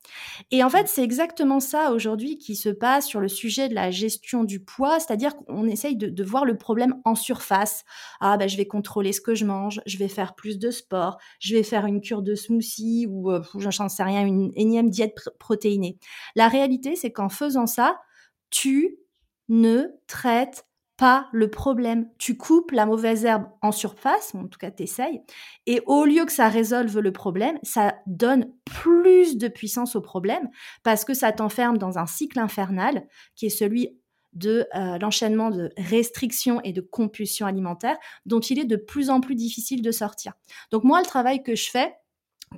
Et 0.51 0.63
en 0.63 0.71
fait, 0.71 0.89
c'est 0.89 1.03
exactement 1.03 1.61
ça 1.61 1.93
aujourd'hui 1.93 2.39
qui 2.39 2.57
se 2.57 2.69
passe 2.69 3.07
sur 3.07 3.21
le 3.21 3.29
sujet 3.29 3.69
de 3.69 3.75
la 3.75 3.91
gestion 3.91 4.45
du 4.45 4.61
poids, 4.61 4.99
c'est-à-dire 5.01 5.37
qu'on 5.37 5.67
essaye 5.67 5.97
de, 5.97 6.25
voir 6.25 6.45
le 6.45 6.57
problème 6.57 7.01
en 7.05 7.15
surface. 7.15 7.85
Ah, 8.21 8.37
ben, 8.37 8.49
je 8.49 8.57
vais 8.57 8.67
contrôler 8.67 9.13
ce 9.13 9.21
que 9.21 9.35
je 9.35 9.45
mange, 9.45 9.81
je 9.87 9.99
vais 9.99 10.09
faire 10.09 10.35
plus 10.35 10.59
de 10.59 10.71
sport, 10.71 11.19
je 11.41 11.55
vais 11.55 11.63
faire 11.63 11.87
une 11.87 12.01
cure 12.01 12.23
de 12.23 12.35
smoothie 12.35 13.07
ou, 13.09 13.31
euh, 13.31 13.43
j'en 13.57 13.89
sais 13.89 14.03
rien, 14.03 14.27
une 14.27 14.51
énième 14.55 14.91
diète 14.91 15.17
protéinée. 15.39 15.99
La 16.35 16.49
réalité, 16.49 16.97
c'est 16.97 17.13
qu'en 17.13 17.29
faisant 17.29 17.67
ça, 17.67 17.99
tu 18.51 18.99
ne 19.49 19.87
traites 20.07 20.68
pas 20.99 21.29
le 21.33 21.49
problème. 21.49 22.11
Tu 22.19 22.37
coupes 22.37 22.73
la 22.73 22.85
mauvaise 22.85 23.25
herbe 23.25 23.47
en 23.63 23.73
surface, 23.73 24.35
en 24.35 24.49
tout 24.49 24.59
cas 24.59 24.71
t'essayes, 24.71 25.23
et 25.67 25.81
au 25.87 26.05
lieu 26.05 26.27
que 26.27 26.33
ça 26.33 26.49
résolve 26.49 26.99
le 26.99 27.13
problème, 27.13 27.59
ça 27.63 27.95
donne 28.07 28.53
plus 28.65 29.39
de 29.39 29.49
puissance 29.49 29.97
au 29.97 30.01
problème 30.03 30.51
parce 30.83 31.05
que 31.05 31.15
ça 31.15 31.33
t'enferme 31.33 31.79
dans 31.79 31.99
un 31.99 32.07
cycle 32.07 32.41
infernal 32.41 33.07
qui 33.37 33.47
est 33.47 33.51
celui 33.51 33.97
de 34.35 34.67
euh, 34.75 34.99
l'enchaînement 34.99 35.51
de 35.51 35.71
restrictions 35.79 36.61
et 36.63 36.73
de 36.73 36.81
compulsions 36.81 37.47
alimentaires 37.47 37.97
dont 38.27 38.41
il 38.41 38.59
est 38.59 38.65
de 38.65 38.77
plus 38.77 39.09
en 39.09 39.21
plus 39.21 39.37
difficile 39.37 39.83
de 39.83 39.93
sortir. 39.93 40.35
Donc 40.73 40.85
moi, 40.85 41.01
le 41.01 41.07
travail 41.07 41.43
que 41.43 41.55
je 41.55 41.71
fais 41.71 41.95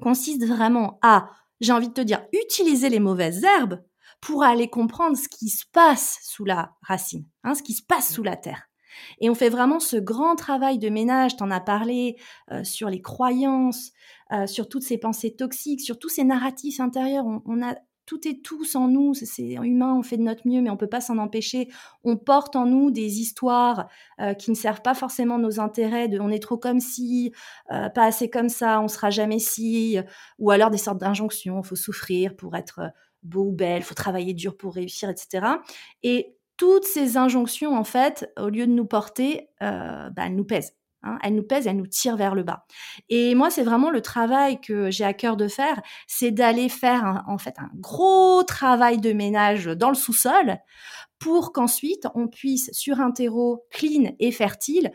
consiste 0.01 0.47
vraiment 0.47 0.99
à, 1.03 1.29
j'ai 1.61 1.73
envie 1.73 1.89
de 1.89 1.95
te 1.95 2.01
dire, 2.01 2.25
utiliser 2.33 2.89
les 2.89 3.01
mauvaises 3.01 3.45
herbes 3.45 3.83
pour 4.21 4.43
aller 4.43 4.69
comprendre 4.69 5.17
ce 5.17 5.29
qui 5.29 5.49
se 5.49 5.65
passe 5.73 6.19
sous 6.23 6.45
la 6.45 6.73
racine, 6.83 7.27
hein, 7.45 7.55
ce 7.55 7.63
qui 7.63 7.75
se 7.75 7.83
passe 7.83 8.13
sous 8.13 8.23
la 8.23 8.37
terre. 8.37 8.71
Et 9.21 9.31
on 9.31 9.35
fait 9.35 9.49
vraiment 9.49 9.81
ce 9.81 9.97
grand 9.97 10.37
travail 10.37 10.79
de 10.79 10.89
ménage, 10.89 11.37
tu 11.37 11.43
en 11.43 11.51
as 11.51 11.61
parlé, 11.61 12.17
euh, 12.51 12.65
sur 12.65 12.89
les 12.89 13.01
croyances, 13.01 13.93
euh, 14.33 14.47
sur 14.47 14.69
toutes 14.69 14.83
ces 14.83 14.99
pensées 14.99 15.35
toxiques, 15.35 15.81
sur 15.81 15.99
tous 15.99 16.09
ces 16.09 16.25
narratifs 16.25 16.81
intérieurs. 16.81 17.25
On, 17.27 17.63
a 17.63 17.77
tout 18.07 18.27
et 18.27 18.41
tous 18.41 18.75
en 18.75 18.89
nous, 18.89 19.15
c'est 19.15 19.53
humain, 19.53 19.95
on 19.97 20.03
fait 20.03 20.17
de 20.17 20.23
notre 20.23 20.47
mieux, 20.47 20.61
mais 20.61 20.71
on 20.71 20.77
peut 20.77 20.89
pas 20.89 21.01
s'en 21.01 21.19
empêcher. 21.19 21.69
On 22.03 22.17
porte 22.17 22.57
en 22.57 22.67
nous 22.67 22.91
des 22.91 23.21
histoires 23.21 23.89
euh, 24.21 24.35
qui 24.35 24.51
ne 24.51 24.57
servent 24.57 24.83
pas 24.83 24.95
forcément 24.95 25.39
nos 25.39 25.61
intérêts, 25.61 26.09
de 26.09 26.19
on 26.19 26.31
est 26.31 26.43
trop 26.43 26.59
comme 26.59 26.81
si, 26.81 27.33
pas 27.69 28.05
assez 28.05 28.29
comme 28.29 28.49
ça, 28.49 28.81
on 28.81 28.89
sera 28.89 29.11
jamais 29.11 29.39
si, 29.39 29.99
ou 30.41 30.51
alors 30.51 30.71
des 30.71 30.79
sortes 30.79 30.99
d'injonctions, 30.99 31.61
il 31.63 31.67
faut 31.67 31.77
souffrir 31.77 32.35
pour 32.35 32.57
être 32.57 32.91
beau 33.23 33.51
belle, 33.51 33.83
faut 33.83 33.95
travailler 33.95 34.35
dur 34.35 34.57
pour 34.57 34.75
réussir, 34.75 35.09
etc. 35.11 35.47
Et 36.03 36.37
toutes 36.57 36.85
ces 36.85 37.17
injonctions, 37.17 37.77
en 37.77 37.85
fait, 37.85 38.31
au 38.39 38.49
lieu 38.49 38.67
de 38.67 38.73
nous 38.73 38.87
porter, 38.87 39.49
euh, 39.63 40.11
bah, 40.11 40.25
elles 40.27 40.37
nous 40.37 40.45
pèsent. 40.45 40.75
Hein. 41.03 41.19
elles 41.23 41.35
nous 41.35 41.43
pèsent, 41.43 41.67
elles 41.67 41.79
nous 41.79 41.87
tirent 41.87 42.19
vers 42.19 42.35
le 42.35 42.43
bas. 42.43 42.67
Et 43.09 43.35
moi, 43.35 43.49
c'est 43.49 43.63
vraiment 43.63 43.89
le 43.89 44.03
travail 44.03 44.61
que 44.61 44.91
j'ai 44.91 45.05
à 45.05 45.15
cœur 45.15 45.39
de 45.39 45.49
faire, 45.49 45.81
c'est 46.07 46.31
d'aller 46.31 46.69
faire 46.69 47.25
en 47.27 47.39
fait 47.39 47.59
un 47.59 47.71
gros 47.77 48.43
travail 48.43 48.99
de 48.99 49.15
ménage 49.15 49.65
dans 49.65 49.89
le 49.89 49.95
sous-sol 49.95 50.59
pour 51.19 51.53
qu'ensuite 51.53 52.07
on 52.15 52.29
puisse, 52.29 52.71
sur 52.73 53.01
un 53.01 53.13
terreau 53.13 53.65
clean 53.71 54.13
et 54.19 54.31
fertile, 54.31 54.91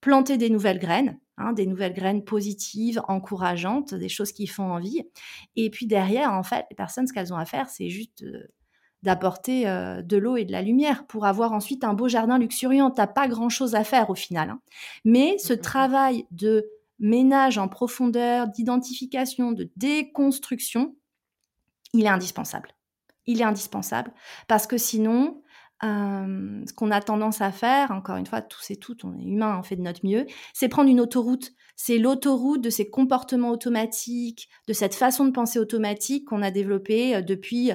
planter 0.00 0.36
des 0.36 0.50
nouvelles 0.50 0.78
graines 0.78 1.18
Hein, 1.36 1.52
des 1.52 1.66
nouvelles 1.66 1.94
graines 1.94 2.22
positives, 2.22 3.02
encourageantes, 3.08 3.92
des 3.92 4.08
choses 4.08 4.30
qui 4.30 4.46
font 4.46 4.70
envie. 4.70 5.02
Et 5.56 5.68
puis 5.68 5.88
derrière, 5.88 6.32
en 6.32 6.44
fait, 6.44 6.64
les 6.70 6.76
personnes, 6.76 7.08
ce 7.08 7.12
qu'elles 7.12 7.32
ont 7.32 7.36
à 7.36 7.44
faire, 7.44 7.68
c'est 7.68 7.88
juste 7.88 8.22
euh, 8.22 8.46
d'apporter 9.02 9.66
euh, 9.66 10.00
de 10.00 10.16
l'eau 10.16 10.36
et 10.36 10.44
de 10.44 10.52
la 10.52 10.62
lumière 10.62 11.08
pour 11.08 11.26
avoir 11.26 11.52
ensuite 11.52 11.82
un 11.82 11.92
beau 11.92 12.06
jardin 12.06 12.38
luxuriant. 12.38 12.92
T'as 12.92 13.08
pas 13.08 13.26
grand-chose 13.26 13.74
à 13.74 13.82
faire 13.82 14.10
au 14.10 14.14
final. 14.14 14.50
Hein. 14.50 14.60
Mais 15.04 15.36
ce 15.38 15.52
travail 15.52 16.24
de 16.30 16.70
ménage 17.00 17.58
en 17.58 17.66
profondeur, 17.66 18.46
d'identification, 18.46 19.50
de 19.50 19.68
déconstruction, 19.76 20.94
il 21.94 22.04
est 22.04 22.08
indispensable. 22.08 22.76
Il 23.26 23.40
est 23.40 23.44
indispensable 23.44 24.12
parce 24.46 24.68
que 24.68 24.78
sinon, 24.78 25.42
ce 25.84 26.72
qu'on 26.72 26.90
a 26.90 27.00
tendance 27.00 27.40
à 27.40 27.52
faire, 27.52 27.90
encore 27.90 28.16
une 28.16 28.26
fois, 28.26 28.40
tous 28.40 28.70
et 28.70 28.76
toutes, 28.76 29.04
on 29.04 29.14
est 29.14 29.24
humain, 29.24 29.58
on 29.58 29.62
fait 29.62 29.76
de 29.76 29.82
notre 29.82 30.04
mieux, 30.04 30.26
c'est 30.52 30.68
prendre 30.68 30.90
une 30.90 31.00
autoroute. 31.00 31.52
C'est 31.76 31.98
l'autoroute 31.98 32.62
de 32.62 32.70
ces 32.70 32.88
comportements 32.88 33.50
automatiques, 33.50 34.48
de 34.68 34.72
cette 34.72 34.94
façon 34.94 35.24
de 35.26 35.32
penser 35.32 35.58
automatique 35.58 36.26
qu'on 36.26 36.42
a 36.42 36.52
développée 36.52 37.20
depuis 37.22 37.72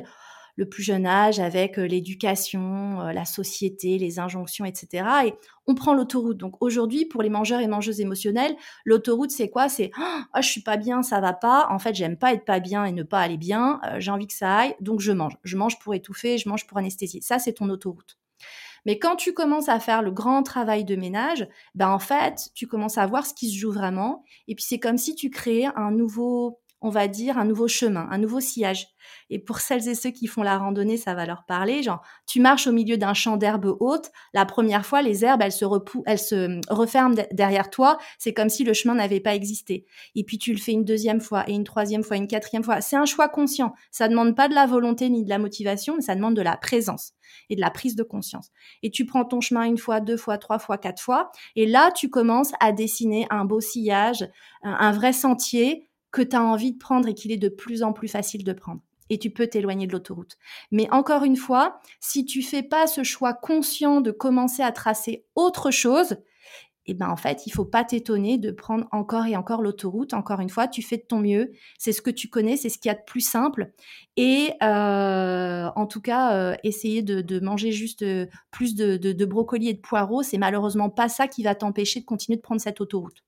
le 0.59 0.67
plus 0.67 0.83
jeune 0.83 1.05
âge 1.05 1.39
avec 1.39 1.79
euh, 1.79 1.87
l'éducation, 1.87 2.99
euh, 2.99 3.13
la 3.13 3.23
société, 3.23 3.97
les 3.97 4.19
injonctions, 4.19 4.65
etc. 4.65 5.07
Et 5.27 5.33
on 5.67 5.73
prend 5.73 5.93
l'autoroute. 5.93 6.35
Donc 6.35 6.57
aujourd'hui, 6.59 7.05
pour 7.05 7.23
les 7.23 7.29
mangeurs 7.29 7.62
et 7.62 7.67
mangeuses 7.67 8.01
émotionnelles, 8.01 8.57
l'autoroute, 8.84 9.31
c'est 9.31 9.49
quoi? 9.49 9.69
C'est 9.69 9.89
ah, 9.97 10.41
je 10.41 10.49
suis 10.49 10.62
pas 10.62 10.75
bien, 10.75 11.01
ça 11.01 11.21
va 11.21 11.31
pas. 11.31 11.67
En 11.69 11.79
fait, 11.79 11.95
j'aime 11.95 12.17
pas 12.17 12.34
être 12.34 12.43
pas 12.43 12.60
bien 12.60 12.84
et 12.84 12.91
ne 12.91 13.03
pas 13.03 13.21
aller 13.21 13.38
bien. 13.38 13.79
Euh, 13.86 14.01
j'ai 14.01 14.12
envie 14.12 14.27
que 14.27 14.34
ça 14.34 14.53
aille, 14.53 14.75
donc 14.81 14.99
je 14.99 15.13
mange. 15.13 15.38
Je 15.43 15.55
mange 15.55 15.79
pour 15.79 15.93
étouffer, 15.93 16.38
je 16.38 16.49
mange 16.49 16.67
pour 16.67 16.77
anesthésier. 16.77 17.21
Ça, 17.21 17.39
c'est 17.39 17.53
ton 17.53 17.69
autoroute. 17.69 18.17
Mais 18.86 18.99
quand 18.99 19.15
tu 19.15 19.34
commences 19.34 19.69
à 19.69 19.79
faire 19.79 20.01
le 20.01 20.12
grand 20.12 20.43
travail 20.43 20.84
de 20.84 20.97
ménage, 20.97 21.47
ben 21.73 21.89
en 21.89 21.99
fait, 21.99 22.49
tu 22.53 22.67
commences 22.67 22.97
à 22.97 23.05
voir 23.07 23.25
ce 23.25 23.34
qui 23.34 23.49
se 23.49 23.57
joue 23.57 23.71
vraiment. 23.71 24.25
Et 24.49 24.55
puis 24.55 24.65
c'est 24.67 24.79
comme 24.79 24.97
si 24.97 25.15
tu 25.15 25.29
créais 25.29 25.69
un 25.77 25.91
nouveau 25.91 26.60
on 26.81 26.89
va 26.89 27.07
dire, 27.07 27.37
un 27.37 27.45
nouveau 27.45 27.67
chemin, 27.67 28.07
un 28.09 28.17
nouveau 28.17 28.39
sillage. 28.39 28.87
Et 29.29 29.39
pour 29.39 29.59
celles 29.59 29.87
et 29.89 29.95
ceux 29.95 30.11
qui 30.11 30.27
font 30.27 30.43
la 30.43 30.57
randonnée, 30.57 30.97
ça 30.97 31.13
va 31.13 31.25
leur 31.25 31.45
parler. 31.45 31.83
Genre, 31.83 32.01
tu 32.25 32.39
marches 32.39 32.67
au 32.67 32.71
milieu 32.71 32.97
d'un 32.97 33.13
champ 33.13 33.37
d'herbes 33.37 33.75
hautes. 33.79 34.11
La 34.33 34.45
première 34.45 34.85
fois, 34.85 35.01
les 35.01 35.25
herbes, 35.25 35.41
elles 35.41 35.51
se, 35.51 35.65
elles 36.05 36.19
se 36.19 36.59
referment 36.69 37.15
derrière 37.31 37.69
toi. 37.69 37.97
C'est 38.17 38.33
comme 38.33 38.49
si 38.49 38.63
le 38.63 38.73
chemin 38.73 38.95
n'avait 38.95 39.19
pas 39.19 39.35
existé. 39.35 39.85
Et 40.15 40.23
puis, 40.23 40.37
tu 40.37 40.53
le 40.53 40.57
fais 40.57 40.71
une 40.71 40.85
deuxième 40.85 41.21
fois 41.21 41.43
et 41.49 41.53
une 41.53 41.63
troisième 41.63 42.03
fois, 42.03 42.17
une 42.17 42.27
quatrième 42.27 42.63
fois. 42.63 42.81
C'est 42.81 42.95
un 42.95 43.05
choix 43.05 43.27
conscient. 43.27 43.73
Ça 43.91 44.07
demande 44.07 44.35
pas 44.35 44.47
de 44.47 44.55
la 44.55 44.65
volonté 44.65 45.09
ni 45.09 45.23
de 45.23 45.29
la 45.29 45.37
motivation, 45.37 45.95
mais 45.95 46.01
ça 46.01 46.15
demande 46.15 46.35
de 46.35 46.41
la 46.41 46.55
présence 46.55 47.13
et 47.49 47.55
de 47.55 47.61
la 47.61 47.71
prise 47.71 47.95
de 47.95 48.03
conscience. 48.03 48.51
Et 48.83 48.89
tu 48.89 49.05
prends 49.05 49.25
ton 49.25 49.41
chemin 49.41 49.63
une 49.63 49.77
fois, 49.77 49.99
deux 49.99 50.17
fois, 50.17 50.37
trois 50.37 50.59
fois, 50.59 50.77
quatre 50.77 51.01
fois. 51.01 51.31
Et 51.55 51.65
là, 51.65 51.91
tu 51.91 52.09
commences 52.09 52.53
à 52.59 52.71
dessiner 52.71 53.27
un 53.29 53.45
beau 53.45 53.59
sillage, 53.59 54.27
un 54.63 54.91
vrai 54.91 55.13
sentier 55.13 55.88
que 56.12 56.22
tu 56.22 56.36
as 56.36 56.43
envie 56.43 56.74
de 56.74 56.78
prendre 56.78 57.08
et 57.08 57.13
qu'il 57.13 57.32
est 57.32 57.38
de 57.38 57.50
plus 57.50 57.84
en 57.84 57.93
plus 57.93 58.08
facile 58.08 58.43
de 58.43 58.54
prendre. 58.54 58.82
Et 59.10 59.17
tu 59.17 59.32
peux 59.32 59.48
t'éloigner 59.48 59.88
de 59.88 59.91
l'autoroute. 59.91 60.38
Mais 60.72 60.88
encore 60.91 61.24
une 61.24 61.36
fois, 61.36 61.80
si 62.00 62.26
tu 62.26 62.43
fais 62.43 62.62
pas 62.63 62.86
ce 62.86 63.04
choix 63.04 63.34
conscient 63.34 64.02
de 64.02 64.12
commencer 64.12 64.62
à 64.62 64.72
tracer 64.72 65.26
autre 65.36 65.72
chose, 65.72 66.17
eh 66.89 66.95
ben 66.95 67.10
en 67.10 67.15
fait, 67.15 67.45
il 67.45 67.52
faut 67.52 67.65
pas 67.65 67.84
t'étonner 67.84 68.39
de 68.39 68.50
prendre 68.50 68.88
encore 68.91 69.28
et 69.28 69.36
encore 69.36 69.62
l'autoroute. 69.62 70.13
Encore 70.15 70.39
une 70.39 70.50
fois, 70.50 70.67
tu 70.67 70.82
fais 70.82 70.98
de 70.98 71.04
ton 71.04 71.19
mieux. 71.19 71.52
C'est 71.78 71.91
ce 71.91 72.02
que 72.02 72.10
tu 72.10 72.30
connais, 72.30 72.58
c'est 72.58 72.69
ce 72.69 72.80
qu'il 72.80 72.89
y 72.89 72.91
a 72.91 72.98
de 72.98 73.04
plus 73.06 73.22
simple. 73.22 73.72
Et 74.17 74.54
euh, 74.63 75.69
en 75.76 75.86
tout 75.86 76.02
cas, 76.02 76.34
euh, 76.34 76.56
essayer 76.63 77.04
de, 77.04 77.39
manger 77.39 77.72
juste 77.72 78.02
euh, 78.02 78.26
plus 78.50 78.74
de, 78.74 78.98
de, 78.98 79.12
de 79.12 79.26
brocoli 79.26 79.69
et 79.69 79.74
de 79.74 79.80
poireaux, 79.80 80.24
c'est 80.24 80.39
malheureusement 80.39 80.89
pas 80.89 81.10
ça 81.10 81.28
qui 81.28 81.43
va 81.43 81.54
t'empêcher 81.54 82.00
de 82.00 82.06
continuer 82.06 82.38
de 82.38 82.41
prendre 82.41 82.62
cette 82.62 82.82
autoroute. 82.82 83.24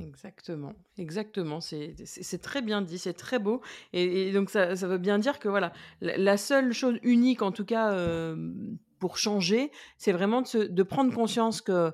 Exactement, 0.00 0.74
exactement. 0.96 1.60
C'est 1.60 2.42
très 2.42 2.62
bien 2.62 2.82
dit, 2.82 2.98
c'est 2.98 3.14
très 3.14 3.38
beau. 3.38 3.60
Et, 3.92 4.32
donc 4.32 4.50
ça, 4.50 4.74
veut 4.74 4.98
bien 4.98 5.18
dire 5.18 5.38
que 5.38 5.48
voilà, 5.48 5.72
la, 6.00 6.36
seule 6.36 6.72
chose 6.72 6.98
unique, 7.02 7.42
en 7.42 7.52
tout 7.52 7.64
cas, 7.64 7.92
euh, 7.92 8.52
pour 8.98 9.18
changer, 9.18 9.70
c'est 9.96 10.12
vraiment 10.12 10.42
de, 10.42 10.64
de 10.64 10.82
prendre 10.82 11.14
conscience 11.14 11.60
que 11.60 11.92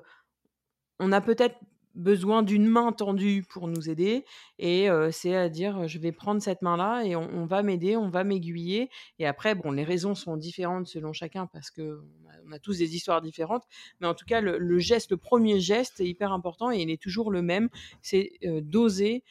on 0.99 1.11
a 1.11 1.21
peut-être 1.21 1.57
besoin 1.95 2.43
d'une 2.43 2.67
main 2.67 2.91
tendue 2.91 3.43
pour 3.49 3.67
nous 3.67 3.89
aider. 3.89 4.25
Et 4.59 4.87
c'est 5.11 5.35
à 5.35 5.49
dire, 5.49 5.87
je 5.87 5.99
vais 5.99 6.11
prendre 6.11 6.41
cette 6.41 6.61
main-là 6.61 7.03
et 7.03 7.15
on, 7.15 7.45
va 7.45 7.63
m'aider, 7.63 7.97
on 7.97 8.09
va 8.09 8.23
m'aiguiller. 8.23 8.89
Et 9.19 9.25
après, 9.25 9.55
bon, 9.55 9.71
les 9.71 9.83
raisons 9.83 10.15
sont 10.15 10.37
différentes 10.37 10.87
selon 10.87 11.13
chacun 11.13 11.47
parce 11.47 11.71
que 11.71 12.01
on 12.47 12.51
a, 12.51 12.59
tous 12.59 12.77
des 12.77 12.95
histoires 12.95 13.21
différentes. 13.21 13.63
Mais 13.99 14.07
en 14.07 14.13
tout 14.13 14.25
cas, 14.25 14.41
le, 14.41 14.79
geste, 14.79 15.11
le 15.11 15.17
premier 15.17 15.59
geste 15.59 15.99
est 15.99 16.07
hyper 16.07 16.31
important 16.31 16.71
et 16.71 16.81
il 16.81 16.89
est 16.89 17.01
toujours 17.01 17.31
le 17.31 17.41
même. 17.41 17.69
C'est 18.01 18.33
d'oser 18.43 19.23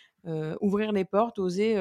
ouvrir 0.60 0.92
les 0.92 1.04
portes, 1.04 1.38
oser 1.38 1.76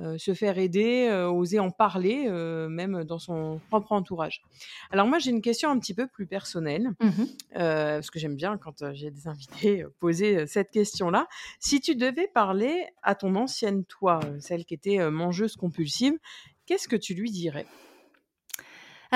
euh, 0.00 0.18
se 0.18 0.34
faire 0.34 0.58
aider, 0.58 1.06
euh, 1.08 1.28
oser 1.28 1.60
en 1.60 1.70
parler, 1.70 2.24
euh, 2.26 2.68
même 2.68 3.04
dans 3.04 3.20
son 3.20 3.60
propre 3.68 3.92
entourage. 3.92 4.42
Alors 4.90 5.06
moi, 5.06 5.20
j'ai 5.20 5.30
une 5.30 5.40
question 5.40 5.70
un 5.70 5.78
petit 5.78 5.94
peu 5.94 6.08
plus 6.08 6.26
personnelle, 6.26 6.90
mmh 7.00 7.24
parce 7.54 8.10
que 8.10 8.18
j'aime 8.18 8.34
bien 8.34 8.58
quand 8.58 8.92
j'ai 8.92 9.12
des 9.12 9.28
invités 9.28 9.84
poser 10.00 10.46
cette 10.48 10.72
question-là. 10.72 11.28
Si 11.60 11.80
tu 11.80 11.94
devais 11.94 12.26
parler 12.26 12.86
à 13.02 13.14
ton 13.14 13.36
ancienne 13.36 13.84
toi, 13.84 14.18
celle 14.40 14.64
qui 14.64 14.74
était 14.74 15.08
mangeuse 15.10 15.54
compulsive, 15.54 16.18
qu'est-ce 16.66 16.88
que 16.88 16.96
tu 16.96 17.14
lui 17.14 17.30
dirais? 17.30 17.66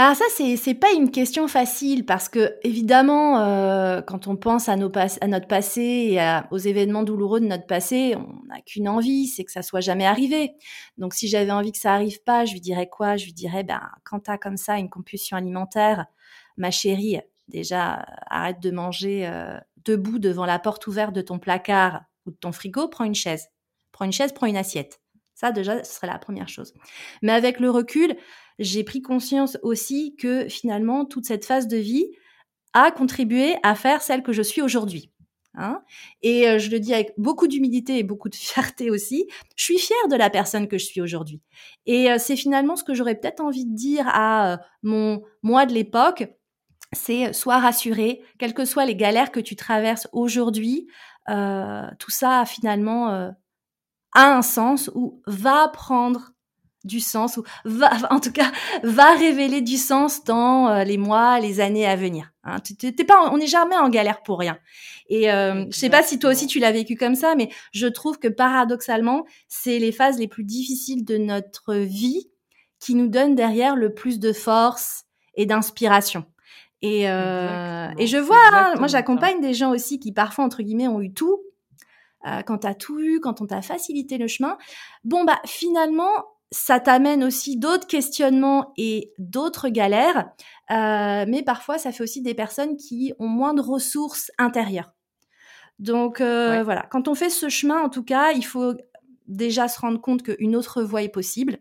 Alors 0.00 0.14
ça, 0.14 0.26
c'est 0.30 0.74
pas 0.74 0.92
une 0.92 1.10
question 1.10 1.48
facile 1.48 2.06
parce 2.06 2.28
que 2.28 2.54
évidemment, 2.62 3.40
euh, 3.40 4.00
quand 4.00 4.28
on 4.28 4.36
pense 4.36 4.68
à, 4.68 4.76
notre 4.76 5.48
passé 5.48 6.12
et 6.12 6.40
aux 6.52 6.56
événements 6.56 7.02
douloureux 7.02 7.40
de 7.40 7.46
notre 7.46 7.66
passé, 7.66 8.14
on 8.14 8.46
n'a 8.46 8.60
qu'une 8.60 8.88
envie, 8.88 9.26
c'est 9.26 9.42
que 9.42 9.50
ça 9.50 9.62
soit 9.62 9.80
jamais 9.80 10.06
arrivé. 10.06 10.52
Donc 10.98 11.14
si 11.14 11.26
j'avais 11.26 11.50
envie 11.50 11.72
que 11.72 11.78
ça 11.78 11.94
arrive 11.94 12.22
pas, 12.22 12.44
je 12.44 12.52
lui 12.52 12.60
dirais 12.60 12.88
quoi? 12.88 13.16
Je 13.16 13.24
lui 13.24 13.32
dirais, 13.32 13.64
ben 13.64 13.80
quand 14.04 14.20
t'as 14.20 14.38
comme 14.38 14.56
ça 14.56 14.78
une 14.78 14.88
compulsion 14.88 15.36
alimentaire, 15.36 16.06
ma 16.56 16.70
chérie, 16.70 17.18
déjà 17.48 18.06
arrête 18.30 18.60
de 18.60 18.70
manger 18.70 19.26
euh, 19.26 19.58
debout 19.84 20.20
devant 20.20 20.46
la 20.46 20.60
porte 20.60 20.86
ouverte 20.86 21.12
de 21.12 21.22
ton 21.22 21.40
placard 21.40 22.02
ou 22.24 22.30
de 22.30 22.36
ton 22.36 22.52
frigo, 22.52 22.86
prends 22.86 23.02
une 23.02 23.16
chaise, 23.16 23.48
prends 23.90 24.04
une 24.04 24.12
chaise, 24.12 24.32
prends 24.32 24.46
une 24.46 24.56
assiette. 24.56 25.00
Ça 25.38 25.52
déjà, 25.52 25.84
ce 25.84 25.94
serait 25.94 26.08
la 26.08 26.18
première 26.18 26.48
chose. 26.48 26.74
Mais 27.22 27.30
avec 27.30 27.60
le 27.60 27.70
recul, 27.70 28.16
j'ai 28.58 28.82
pris 28.82 29.02
conscience 29.02 29.56
aussi 29.62 30.16
que 30.16 30.48
finalement, 30.48 31.04
toute 31.04 31.26
cette 31.26 31.44
phase 31.44 31.68
de 31.68 31.76
vie 31.76 32.10
a 32.72 32.90
contribué 32.90 33.54
à 33.62 33.76
faire 33.76 34.02
celle 34.02 34.24
que 34.24 34.32
je 34.32 34.42
suis 34.42 34.62
aujourd'hui. 34.62 35.12
Hein 35.54 35.82
et 36.22 36.48
euh, 36.48 36.58
je 36.58 36.70
le 36.70 36.80
dis 36.80 36.92
avec 36.92 37.14
beaucoup 37.18 37.46
d'humilité 37.46 37.98
et 37.98 38.02
beaucoup 38.02 38.28
de 38.28 38.34
fierté 38.34 38.90
aussi, 38.90 39.28
je 39.54 39.62
suis 39.62 39.78
fière 39.78 40.08
de 40.10 40.16
la 40.16 40.28
personne 40.28 40.66
que 40.66 40.76
je 40.76 40.84
suis 40.84 41.00
aujourd'hui. 41.00 41.40
Et 41.86 42.10
euh, 42.10 42.16
c'est 42.18 42.36
finalement 42.36 42.74
ce 42.74 42.82
que 42.82 42.94
j'aurais 42.94 43.14
peut-être 43.14 43.40
envie 43.40 43.64
de 43.64 43.74
dire 43.76 44.08
à 44.08 44.54
euh, 44.54 44.56
mon 44.82 45.22
moi 45.44 45.66
de 45.66 45.72
l'époque, 45.72 46.26
c'est 46.92 47.32
sois 47.32 47.58
rassuré, 47.58 48.22
quelles 48.40 48.54
que 48.54 48.64
soient 48.64 48.86
les 48.86 48.96
galères 48.96 49.30
que 49.30 49.40
tu 49.40 49.54
traverses 49.54 50.08
aujourd'hui, 50.12 50.88
tout 51.28 52.10
ça 52.10 52.44
finalement 52.46 53.30
a 54.14 54.36
un 54.36 54.42
sens 54.42 54.90
ou 54.94 55.22
va 55.26 55.68
prendre 55.68 56.32
du 56.84 57.00
sens 57.00 57.36
ou 57.36 57.44
va, 57.64 57.90
en 58.10 58.20
tout 58.20 58.32
cas, 58.32 58.50
va 58.82 59.14
révéler 59.14 59.60
du 59.60 59.76
sens 59.76 60.24
dans 60.24 60.68
euh, 60.68 60.84
les 60.84 60.96
mois, 60.96 61.40
les 61.40 61.60
années 61.60 61.86
à 61.86 61.96
venir. 61.96 62.32
Hein. 62.44 62.58
T'es 62.60 62.92
pas, 63.04 63.30
on 63.32 63.38
n'est 63.38 63.46
jamais 63.46 63.76
en 63.76 63.88
galère 63.88 64.22
pour 64.22 64.38
rien. 64.38 64.58
Et 65.08 65.30
euh, 65.30 65.66
je 65.70 65.76
sais 65.76 65.90
pas 65.90 66.02
si 66.02 66.18
toi 66.18 66.30
aussi 66.30 66.46
tu 66.46 66.58
l'as 66.58 66.72
vécu 66.72 66.96
comme 66.96 67.14
ça, 67.14 67.34
mais 67.34 67.50
je 67.72 67.86
trouve 67.86 68.18
que 68.18 68.28
paradoxalement, 68.28 69.24
c'est 69.48 69.78
les 69.78 69.92
phases 69.92 70.18
les 70.18 70.28
plus 70.28 70.44
difficiles 70.44 71.04
de 71.04 71.16
notre 71.16 71.74
vie 71.74 72.30
qui 72.80 72.94
nous 72.94 73.08
donnent 73.08 73.34
derrière 73.34 73.74
le 73.74 73.92
plus 73.94 74.18
de 74.18 74.32
force 74.32 75.04
et 75.34 75.46
d'inspiration. 75.46 76.24
Et, 76.80 77.10
euh, 77.10 77.88
et 77.98 78.06
je 78.06 78.18
vois, 78.18 78.36
hein, 78.52 78.74
moi 78.78 78.86
j'accompagne 78.86 79.40
des 79.40 79.52
gens 79.52 79.72
aussi 79.72 79.98
qui 79.98 80.12
parfois 80.12 80.44
entre 80.44 80.62
guillemets 80.62 80.86
ont 80.86 81.00
eu 81.00 81.12
tout. 81.12 81.40
Euh, 82.26 82.42
quand 82.42 82.58
t'as 82.58 82.74
tout 82.74 82.98
eu, 83.00 83.20
quand 83.20 83.40
on 83.40 83.46
t'a 83.46 83.62
facilité 83.62 84.18
le 84.18 84.26
chemin, 84.26 84.58
bon 85.04 85.24
bah 85.24 85.40
finalement 85.46 86.10
ça 86.50 86.80
t'amène 86.80 87.22
aussi 87.24 87.58
d'autres 87.58 87.86
questionnements 87.86 88.72
et 88.76 89.12
d'autres 89.18 89.68
galères, 89.68 90.30
euh, 90.70 91.24
mais 91.28 91.42
parfois 91.42 91.78
ça 91.78 91.92
fait 91.92 92.02
aussi 92.02 92.22
des 92.22 92.34
personnes 92.34 92.76
qui 92.76 93.12
ont 93.18 93.28
moins 93.28 93.54
de 93.54 93.60
ressources 93.60 94.30
intérieures. 94.38 94.94
Donc 95.78 96.20
euh, 96.20 96.62
voilà, 96.64 96.86
quand 96.90 97.06
on 97.06 97.14
fait 97.14 97.30
ce 97.30 97.48
chemin, 97.48 97.80
en 97.82 97.88
tout 97.88 98.02
cas, 98.02 98.32
il 98.32 98.44
faut 98.44 98.74
déjà 99.26 99.68
se 99.68 99.78
rendre 99.78 100.00
compte 100.00 100.22
qu'une 100.22 100.56
autre 100.56 100.82
voie 100.82 101.02
est 101.02 101.08
possible. 101.10 101.58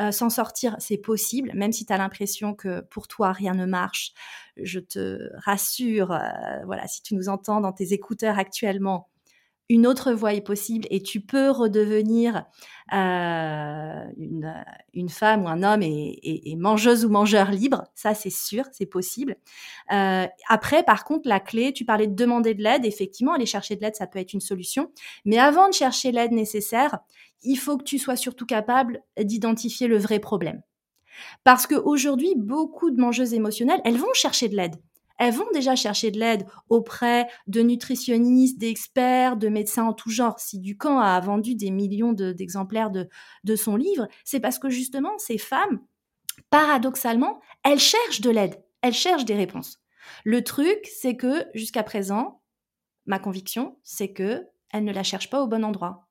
Euh, 0.00 0.12
s'en 0.12 0.30
sortir, 0.30 0.76
c'est 0.78 0.96
possible, 0.96 1.50
même 1.54 1.72
si 1.72 1.84
tu 1.84 1.92
as 1.92 1.98
l'impression 1.98 2.54
que 2.54 2.82
pour 2.82 3.08
toi 3.08 3.32
rien 3.32 3.54
ne 3.54 3.66
marche. 3.66 4.12
Je 4.56 4.78
te 4.78 5.28
rassure, 5.44 6.16
voilà, 6.64 6.86
si 6.86 7.02
tu 7.02 7.16
nous 7.16 7.28
entends 7.28 7.60
dans 7.60 7.72
tes 7.72 7.92
écouteurs 7.92 8.38
actuellement, 8.38 9.08
une 9.68 9.86
autre 9.86 10.12
voie 10.12 10.32
est 10.32 10.40
possible 10.40 10.86
et 10.90 11.02
tu 11.02 11.20
peux 11.20 11.50
redevenir 11.50 12.44
euh, 12.94 14.04
une, 14.16 14.64
une, 14.94 15.08
femme 15.10 15.44
ou 15.44 15.48
un 15.48 15.62
homme 15.62 15.82
et, 15.82 16.50
et, 16.50 16.56
mangeuse 16.56 17.04
ou 17.04 17.10
mangeur 17.10 17.50
libre. 17.50 17.84
Ça, 17.94 18.14
c'est 18.14 18.30
sûr, 18.30 18.64
c'est 18.72 18.86
possible. 18.86 19.36
Euh, 19.92 20.26
après, 20.48 20.82
par 20.82 21.04
contre, 21.04 21.28
la 21.28 21.38
clé, 21.38 21.74
tu 21.74 21.84
parlais 21.84 22.06
de 22.06 22.14
demander 22.14 22.54
de 22.54 22.62
l'aide. 22.62 22.86
Effectivement, 22.86 23.34
aller 23.34 23.46
chercher 23.46 23.76
de 23.76 23.82
l'aide, 23.82 23.94
ça 23.94 24.06
peut 24.06 24.18
être 24.18 24.32
une 24.32 24.40
solution. 24.40 24.90
Mais 25.26 25.38
avant 25.38 25.68
de 25.68 25.74
chercher 25.74 26.12
l'aide 26.12 26.32
nécessaire, 26.32 26.98
il 27.42 27.56
faut 27.56 27.76
que 27.76 27.84
tu 27.84 27.98
sois 27.98 28.16
surtout 28.16 28.46
capable 28.46 29.02
d'identifier 29.20 29.86
le 29.86 29.98
vrai 29.98 30.18
problème. 30.18 30.62
Parce 31.44 31.66
qu'aujourd'hui, 31.66 32.34
beaucoup 32.36 32.90
de 32.90 33.00
mangeuses 33.00 33.34
émotionnelles, 33.34 33.80
elles 33.84 33.98
vont 33.98 34.12
chercher 34.14 34.48
de 34.48 34.56
l'aide 34.56 34.76
elles 35.18 35.34
vont 35.34 35.48
déjà 35.52 35.76
chercher 35.76 36.10
de 36.10 36.18
l'aide 36.18 36.46
auprès 36.68 37.28
de 37.46 37.60
nutritionnistes, 37.60 38.58
d'experts, 38.58 39.36
de 39.36 39.48
médecins 39.48 39.84
en 39.84 39.92
tout 39.92 40.10
genre. 40.10 40.38
Si 40.38 40.58
Ducamp 40.58 41.00
a 41.00 41.18
vendu 41.20 41.54
des 41.54 41.70
millions 41.70 42.12
d'exemplaires 42.12 42.90
de, 42.90 43.08
de 43.44 43.56
son 43.56 43.76
livre, 43.76 44.08
c'est 44.24 44.40
parce 44.40 44.58
que 44.58 44.70
justement, 44.70 45.16
ces 45.18 45.38
femmes, 45.38 45.80
paradoxalement, 46.50 47.40
elles 47.64 47.80
cherchent 47.80 48.20
de 48.20 48.30
l'aide, 48.30 48.62
elles 48.82 48.94
cherchent 48.94 49.24
des 49.24 49.34
réponses. 49.34 49.80
Le 50.24 50.42
truc, 50.42 50.78
c'est 50.84 51.16
que 51.16 51.44
jusqu'à 51.54 51.82
présent, 51.82 52.42
ma 53.06 53.18
conviction, 53.18 53.78
c'est 53.82 54.12
que 54.12 54.46
elles 54.70 54.84
ne 54.84 54.92
la 54.92 55.02
cherchent 55.02 55.30
pas 55.30 55.42
au 55.42 55.46
bon 55.46 55.64
endroit. 55.64 56.07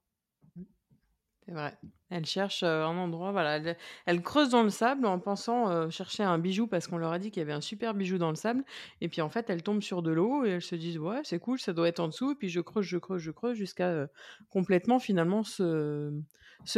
C'est 1.48 1.54
vrai. 1.54 1.78
Elle 2.10 2.26
cherche, 2.26 2.64
un 2.64 2.98
endroit, 2.98 3.32
voilà, 3.32 3.60
elle 4.06 4.22
creuse 4.22 4.50
dans 4.50 4.64
le 4.64 4.70
sable 4.70 5.06
en 5.06 5.18
pensant, 5.20 5.90
chercher 5.90 6.24
un 6.24 6.38
bijou 6.40 6.68
parce 6.68 6.88
qu'on 6.88 6.98
leur 6.98 7.12
a 7.14 7.20
dit 7.20 7.32
qu'il 7.32 7.40
y 7.40 7.44
avait 7.44 7.54
un 7.54 7.62
super 7.62 7.94
bijou 7.94 8.18
dans 8.18 8.30
le 8.30 8.36
sable 8.36 8.66
et 9.00 9.08
puis, 9.08 9.22
en 9.22 9.30
fait, 9.30 9.50
elle 9.50 9.64
tombe 9.64 9.82
sur 9.82 10.02
de 10.02 10.12
l'eau 10.12 10.44
et 10.46 10.50
elles 10.50 10.62
se 10.62 10.76
disent: 10.76 10.98
«Ouais, 11.00 11.22
c'est 11.24 11.40
cool, 11.40 11.58
ça 11.60 11.72
doit 11.72 11.88
être 11.88 12.02
en 12.02 12.08
dessous» 12.10 12.32
et 12.32 12.36
puis 12.36 12.50
je 12.50 12.60
creuse, 12.60 12.86
je 12.86 12.98
creuse, 12.98 13.22
je 13.22 13.32
creuse 13.32 13.56
jusqu'à, 13.58 14.08
complètement 14.50 15.00
finalement 15.00 15.44
se 15.44 16.12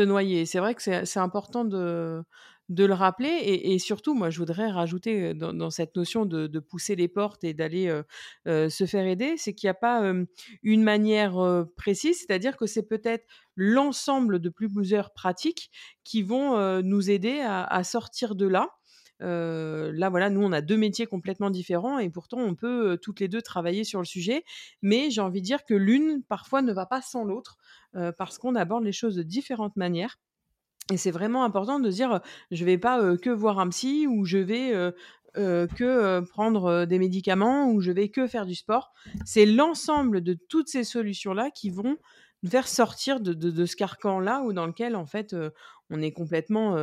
noyer 0.02 0.46
c'est 0.46 0.60
vrai 0.60 0.76
que 0.76 0.82
c'est 0.84 1.20
important 1.20 1.66
de 1.66 2.24
de 2.70 2.86
le 2.86 2.94
rappeler 2.94 3.30
et, 3.30 3.80
surtout, 3.80 4.14
moi, 4.14 4.30
je 4.30 4.38
voudrais 4.38 4.70
rajouter 4.70 5.34
dans, 5.34 5.70
cette 5.72 5.96
notion 5.96 6.26
de, 6.26 6.60
pousser 6.60 6.96
les 6.96 7.08
portes 7.08 7.44
et 7.44 7.54
d'aller 7.56 7.92
se 8.46 8.86
faire 8.86 9.06
aider, 9.08 9.36
c'est 9.38 9.54
qu'il 9.54 9.68
n'y 9.68 9.72
a 9.72 9.76
pas 9.76 10.14
une 10.62 10.84
manière 10.84 11.66
précise, 11.76 12.20
c'est-à-dire 12.20 12.58
que 12.58 12.68
c'est 12.68 12.88
peut-être 12.88 13.26
l'ensemble 13.56 14.40
de 14.40 14.50
plusieurs 14.50 15.14
pratiques 15.14 15.72
qui 16.04 16.22
vont 16.22 16.82
nous 16.84 17.10
aider 17.10 17.40
à, 17.42 17.84
sortir 17.84 18.36
de 18.36 18.46
là. 18.48 18.70
là, 19.20 20.10
voilà, 20.10 20.30
nous, 20.30 20.44
on 20.44 20.52
a 20.52 20.62
deux 20.62 20.78
métiers 20.78 21.08
complètement 21.08 21.50
différents 21.50 21.98
et 21.98 22.12
pourtant, 22.12 22.38
on 22.38 22.54
peut 22.54 23.00
toutes 23.02 23.20
les 23.20 23.28
deux 23.28 23.42
travailler 23.42 23.84
sur 23.84 24.00
le 24.00 24.06
sujet. 24.06 24.44
Mais 24.84 25.10
j'ai 25.10 25.22
envie 25.22 25.42
de 25.42 25.46
dire 25.46 25.66
que 25.66 25.74
l'une, 25.74 26.22
parfois, 26.22 26.62
ne 26.62 26.72
va 26.72 26.86
pas 26.86 27.02
sans 27.02 27.24
l'autre 27.24 27.58
parce 28.20 28.38
qu'on 28.38 28.54
aborde 28.54 28.84
les 28.84 28.92
choses 28.92 29.16
de 29.16 29.24
différentes 29.24 29.76
manières. 29.76 30.20
Et 30.92 30.98
c'est 30.98 31.12
vraiment 31.12 31.44
important 31.44 31.80
de 31.80 31.90
dire, 31.90 32.20
je 32.52 32.66
vais 32.66 32.78
pas 32.78 33.16
que 33.18 33.30
voir 33.30 33.60
un 33.60 33.70
psy 33.70 34.08
ou 34.08 34.26
je 34.26 34.38
vais 34.38 34.94
que 35.36 36.20
prendre 36.22 36.86
des 36.86 37.00
médicaments 37.00 37.70
ou 37.72 37.82
je 37.82 37.92
vais 37.92 38.10
que 38.10 38.28
faire 38.28 38.46
du 38.46 38.56
sport. 38.56 38.92
C'est 39.26 39.46
l'ensemble 39.46 40.22
de 40.22 40.34
toutes 40.34 40.68
ces 40.68 40.84
solutions-là 40.84 41.52
qui 41.52 41.70
vont 41.70 41.98
nous 42.42 42.50
faire 42.50 42.68
sortir 42.68 43.20
de, 43.20 43.66
ce 43.66 43.76
carcan-là 43.76 44.42
ou 44.42 44.54
dans 44.54 44.66
lequel, 44.66 44.96
en 44.96 45.06
fait, 45.06 45.36
on 45.92 46.02
est 46.02 46.12
complètement 46.12 46.76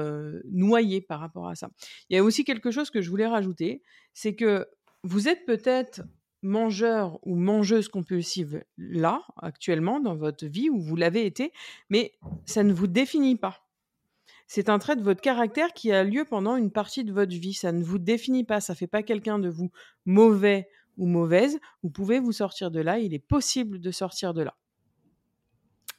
noyé 0.44 1.00
par 1.00 1.18
rapport 1.18 1.48
à 1.48 1.56
ça. 1.56 1.70
Il 2.08 2.16
y 2.16 2.18
a 2.18 2.22
aussi 2.22 2.44
quelque 2.44 2.70
chose 2.70 2.90
que 2.90 3.00
je 3.00 3.10
voulais 3.10 3.26
rajouter, 3.26 3.82
c'est 4.14 4.36
que 4.36 4.68
vous 5.02 5.28
êtes 5.28 5.44
peut-être 5.46 6.02
mangeur 6.42 7.18
ou 7.22 7.36
mangeuse 7.36 7.88
compulsive 7.88 8.62
là, 8.78 9.22
actuellement, 9.36 10.00
dans 10.00 10.16
votre 10.16 10.46
vie, 10.46 10.70
où 10.70 10.80
vous 10.80 10.96
l'avez 10.96 11.26
été, 11.26 11.52
mais 11.90 12.12
ça 12.44 12.62
ne 12.62 12.72
vous 12.72 12.86
définit 12.86 13.36
pas. 13.36 13.65
C'est 14.46 14.68
un 14.68 14.78
trait 14.78 14.96
de 14.96 15.02
votre 15.02 15.20
caractère 15.20 15.72
qui 15.72 15.92
a 15.92 16.04
lieu 16.04 16.24
pendant 16.24 16.56
une 16.56 16.70
partie 16.70 17.04
de 17.04 17.12
votre 17.12 17.32
vie. 17.32 17.54
Ça 17.54 17.72
ne 17.72 17.82
vous 17.82 17.98
définit 17.98 18.44
pas, 18.44 18.60
ça 18.60 18.72
ne 18.72 18.76
fait 18.76 18.86
pas 18.86 19.02
quelqu'un 19.02 19.38
de 19.38 19.48
vous 19.48 19.70
mauvais 20.04 20.68
ou 20.96 21.06
mauvaise. 21.06 21.58
Vous 21.82 21.90
pouvez 21.90 22.20
vous 22.20 22.32
sortir 22.32 22.70
de 22.70 22.80
là, 22.80 22.98
il 22.98 23.14
est 23.14 23.18
possible 23.18 23.80
de 23.80 23.90
sortir 23.90 24.34
de 24.34 24.42
là. 24.42 24.54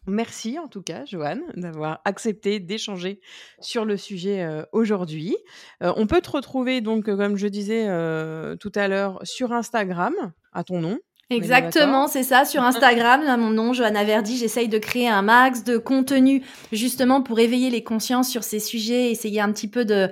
Merci 0.10 0.58
en 0.58 0.70
tout 0.70 0.82
cas, 0.82 1.04
Joanne, 1.04 1.44
d'avoir 1.58 2.00
accepté 2.06 2.62
d'échanger 2.62 3.20
sur 3.60 3.84
le 3.84 3.98
sujet 3.98 4.42
euh, 4.42 4.64
aujourd'hui. 4.72 5.36
Euh, 5.84 5.92
on 5.98 6.08
peut 6.08 6.22
te 6.22 6.32
retrouver 6.32 6.80
donc, 6.80 7.06
comme 7.06 7.36
je 7.36 7.48
disais 7.48 7.90
euh, 7.90 8.56
tout 8.56 8.72
à 8.76 8.88
l'heure, 8.88 9.20
sur 9.24 9.52
Instagram 9.52 10.14
à 10.54 10.64
ton 10.64 10.80
nom. 10.80 10.98
Exactement, 11.30 12.08
c'est 12.08 12.24
ça. 12.24 12.46
Sur 12.46 12.64
Instagram, 12.64 13.22
à 13.28 13.36
mon 13.36 13.50
nom, 13.50 13.74
Johanna 13.74 14.06
Verdi, 14.06 14.38
j'essaye 14.38 14.70
de 14.70 14.78
créer 14.78 15.10
un 15.10 15.22
max 15.22 15.64
de 15.64 15.78
contenu 15.78 16.42
justement 16.72 17.22
pour 17.22 17.40
éveiller 17.40 17.70
les 17.70 17.84
consciences 17.84 18.30
sur 18.30 18.44
ces 18.44 18.60
sujets, 18.60 19.12
essayer 19.12 19.42
un 19.42 19.52
petit 19.52 19.70
peu 19.70 19.84
de 19.84 20.10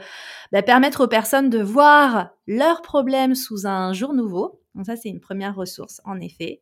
bah, 0.51 0.61
permettre 0.61 1.05
aux 1.05 1.07
personnes 1.07 1.49
de 1.49 1.61
voir 1.61 2.31
leurs 2.47 2.81
problèmes 2.81 3.33
sous 3.33 3.65
un 3.65 3.93
jour 3.93 4.13
nouveau. 4.13 4.59
Donc 4.75 4.85
ça, 4.87 4.97
c'est 4.97 5.09
une 5.09 5.21
première 5.21 5.55
ressource, 5.55 6.01
en 6.03 6.19
effet. 6.19 6.61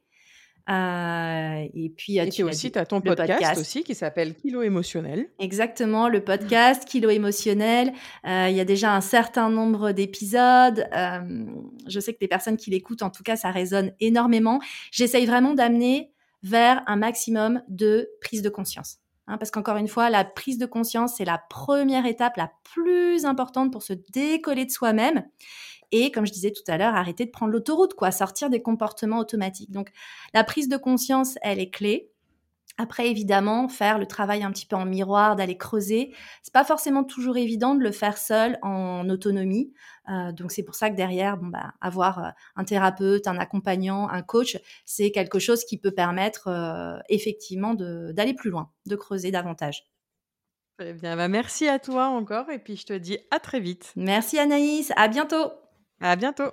Euh, 0.70 1.68
et 1.74 1.90
puis, 1.90 2.18
et 2.18 2.30
tu 2.30 2.44
aussi, 2.44 2.72
as 2.76 2.86
ton 2.86 3.02
podcast, 3.02 3.60
aussi 3.60 3.84
qui 3.84 3.96
s'appelle 3.96 4.34
Kilo 4.36 4.62
émotionnel. 4.62 5.28
Exactement, 5.40 6.08
le 6.08 6.24
podcast 6.24 6.86
Kilo 6.86 7.10
émotionnel. 7.10 7.92
Euh, 8.26 8.48
il 8.50 8.56
y 8.56 8.62
a 8.62 8.66
déjà 8.66 8.96
un 8.96 9.02
certain 9.02 9.50
nombre 9.50 9.92
d'épisodes. 9.92 10.88
Euh, 10.96 11.46
je 11.88 12.00
sais 12.00 12.14
que 12.14 12.20
les 12.22 12.30
personnes 12.30 12.58
qui 12.58 12.72
l'écoutent, 12.72 13.04
en 13.04 13.10
tout 13.10 13.24
cas, 13.24 13.36
ça 13.36 13.52
résonne 13.52 13.92
énormément. 14.00 14.60
J'essaye 14.92 15.26
vraiment 15.26 15.54
d'amener 15.54 16.12
vers 16.44 16.84
un 16.88 16.96
maximum 16.96 17.62
de 17.68 18.10
prise 18.22 18.42
de 18.42 18.50
conscience. 18.50 19.00
Hein, 19.28 19.38
parce 19.38 19.52
qu'encore 19.52 19.78
une 19.78 19.88
fois, 19.88 20.10
la 20.10 20.26
prise 20.26 20.58
de 20.58 20.66
conscience, 20.66 21.16
c'est 21.18 21.26
la 21.26 21.42
première 21.50 22.06
étape 22.06 22.36
la 22.36 22.52
plus 22.64 23.26
importante 23.26 23.72
pour 23.72 23.82
se 23.82 23.94
décoller 23.94 24.66
de 24.66 24.72
soi-même. 24.72 25.24
Et 25.96 26.12
comme 26.12 26.26
je 26.26 26.34
disais 26.34 26.52
tout 26.52 26.64
à 26.68 26.78
l'heure, 26.78 26.96
arrêter 26.96 27.24
de 27.24 27.30
prendre 27.30 27.52
l'autoroute, 27.52 27.94
quoi, 27.94 28.12
sortir 28.12 28.50
des 28.50 28.64
comportements 28.64 29.20
automatiques. 29.20 29.70
Donc, 29.72 29.92
la 30.34 30.44
prise 30.44 30.68
de 30.68 30.76
conscience, 30.76 31.38
elle 31.44 31.60
est 31.60 31.70
clé. 31.70 32.10
Après, 32.80 33.08
évidemment, 33.08 33.68
faire 33.68 34.00
le 34.00 34.08
travail 34.08 34.42
un 34.42 34.52
petit 34.52 34.66
peu 34.66 34.76
en 34.76 34.86
miroir, 34.86 35.36
d'aller 35.36 35.56
creuser, 35.56 36.16
c'est 36.42 36.52
pas 36.52 36.64
forcément 36.64 37.04
toujours 37.04 37.38
évident 37.38 37.76
de 37.76 37.82
le 37.82 37.92
faire 37.92 38.18
seul 38.18 38.58
en 38.64 39.08
autonomie. 39.08 39.72
Euh, 40.10 40.32
donc 40.32 40.52
c'est 40.52 40.64
pour 40.64 40.74
ça 40.74 40.90
que 40.90 40.96
derrière, 40.96 41.38
bon 41.38 41.48
bah, 41.48 41.76
avoir 41.80 42.26
euh, 42.26 42.30
un 42.56 42.64
thérapeute, 42.64 43.28
un 43.28 43.38
accompagnant, 43.38 44.10
un 44.10 44.24
coach, 44.24 44.58
c'est 44.86 45.12
quelque 45.12 45.38
chose 45.38 45.64
qui 45.66 45.78
peut 45.78 45.92
permettre 45.92 46.48
euh, 46.48 46.98
effectivement 47.10 47.76
d'aller 47.76 48.34
plus 48.34 48.50
loin, 48.50 48.72
de 48.88 48.96
creuser 48.96 49.30
davantage. 49.30 49.84
Très 50.80 50.94
bien, 50.94 51.16
bah 51.16 51.28
merci 51.28 51.68
à 51.68 51.78
toi 51.78 52.08
encore 52.08 52.50
et 52.50 52.58
puis 52.58 52.76
je 52.76 52.88
te 52.88 52.94
dis 52.94 53.20
à 53.30 53.40
très 53.40 53.60
vite. 53.60 53.94
Merci 53.96 54.40
Anaïs, 54.40 54.92
à 54.96 55.08
bientôt. 55.08 55.52
À 56.04 56.18
bientôt. 56.18 56.52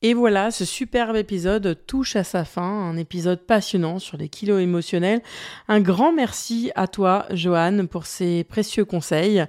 Et 0.00 0.14
voilà, 0.14 0.52
ce 0.52 0.64
superbe 0.64 1.16
épisode 1.16 1.76
touche 1.86 2.14
à 2.14 2.22
sa 2.22 2.44
fin, 2.44 2.62
un 2.62 2.96
épisode 2.96 3.40
passionnant 3.40 3.98
sur 3.98 4.16
les 4.16 4.28
kilos 4.28 4.60
émotionnels. 4.60 5.22
Un 5.66 5.80
grand 5.80 6.12
merci 6.12 6.70
à 6.76 6.86
toi, 6.86 7.26
Joanne, 7.30 7.88
pour 7.88 8.06
ces 8.06 8.44
précieux 8.44 8.84
conseils 8.84 9.44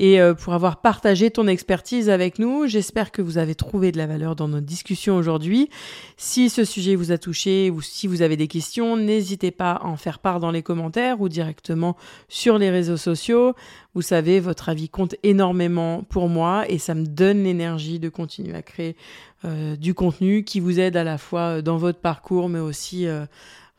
et 0.00 0.20
euh, 0.20 0.34
pour 0.34 0.54
avoir 0.54 0.80
partagé 0.80 1.30
ton 1.30 1.46
expertise 1.46 2.10
avec 2.10 2.40
nous. 2.40 2.66
J'espère 2.66 3.12
que 3.12 3.22
vous 3.22 3.38
avez 3.38 3.54
trouvé 3.54 3.92
de 3.92 3.98
la 3.98 4.08
valeur 4.08 4.34
dans 4.34 4.48
notre 4.48 4.66
discussion 4.66 5.14
aujourd'hui. 5.14 5.70
Si 6.16 6.50
ce 6.50 6.64
sujet 6.64 6.96
vous 6.96 7.12
a 7.12 7.18
touché 7.18 7.70
ou 7.70 7.80
si 7.80 8.08
vous 8.08 8.22
avez 8.22 8.36
des 8.36 8.48
questions, 8.48 8.96
n'hésitez 8.96 9.52
pas 9.52 9.72
à 9.72 9.84
en 9.84 9.96
faire 9.96 10.18
part 10.18 10.40
dans 10.40 10.50
les 10.50 10.64
commentaires 10.64 11.20
ou 11.20 11.28
directement 11.28 11.96
sur 12.28 12.58
les 12.58 12.70
réseaux 12.70 12.96
sociaux. 12.96 13.54
Vous 13.94 14.02
savez, 14.02 14.40
votre 14.40 14.68
avis 14.68 14.88
compte 14.88 15.14
énormément 15.22 16.02
pour 16.04 16.28
moi 16.28 16.64
et 16.68 16.78
ça 16.78 16.94
me 16.94 17.04
donne 17.04 17.44
l'énergie 17.44 17.98
de 17.98 18.08
continuer 18.08 18.54
à 18.54 18.62
créer 18.62 18.96
euh, 19.44 19.76
du 19.76 19.92
contenu 19.92 20.44
qui 20.44 20.60
vous 20.60 20.80
aide 20.80 20.96
à 20.96 21.04
la 21.04 21.18
fois 21.18 21.58
euh, 21.58 21.62
dans 21.62 21.76
votre 21.76 21.98
parcours 21.98 22.48
mais 22.48 22.58
aussi 22.58 23.06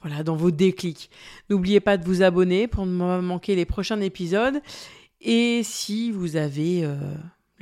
voilà, 0.03 0.21
dans 0.23 0.35
vos 0.35 0.51
déclics. 0.51 1.09
N'oubliez 1.49 1.79
pas 1.79 1.97
de 1.97 2.05
vous 2.05 2.21
abonner 2.21 2.67
pour 2.67 2.85
ne 2.85 2.99
pas 2.99 3.21
manquer 3.21 3.55
les 3.55 3.65
prochains 3.65 4.01
épisodes. 4.01 4.61
Et 5.21 5.61
si 5.63 6.11
vous 6.11 6.35
avez 6.35 6.83
euh, 6.83 6.95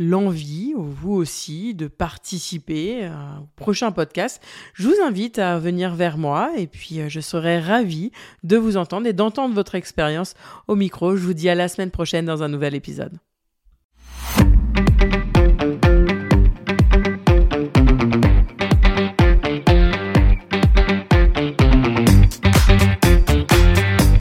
l'envie, 0.01 0.73
vous 0.75 1.13
aussi, 1.13 1.73
de 1.73 1.87
participer 1.87 3.07
au 3.07 3.47
prochain 3.55 3.91
podcast, 3.91 4.41
je 4.73 4.87
vous 4.87 5.01
invite 5.05 5.39
à 5.39 5.59
venir 5.59 5.95
vers 5.95 6.17
moi 6.17 6.51
et 6.57 6.67
puis 6.67 6.99
euh, 6.99 7.09
je 7.09 7.19
serai 7.19 7.59
ravie 7.59 8.11
de 8.43 8.57
vous 8.57 8.77
entendre 8.77 9.07
et 9.07 9.13
d'entendre 9.13 9.53
votre 9.53 9.75
expérience 9.75 10.33
au 10.67 10.75
micro. 10.75 11.15
Je 11.15 11.23
vous 11.23 11.33
dis 11.33 11.49
à 11.49 11.55
la 11.55 11.67
semaine 11.67 11.91
prochaine 11.91 12.25
dans 12.25 12.43
un 12.43 12.47
nouvel 12.47 12.75
épisode. 12.75 13.17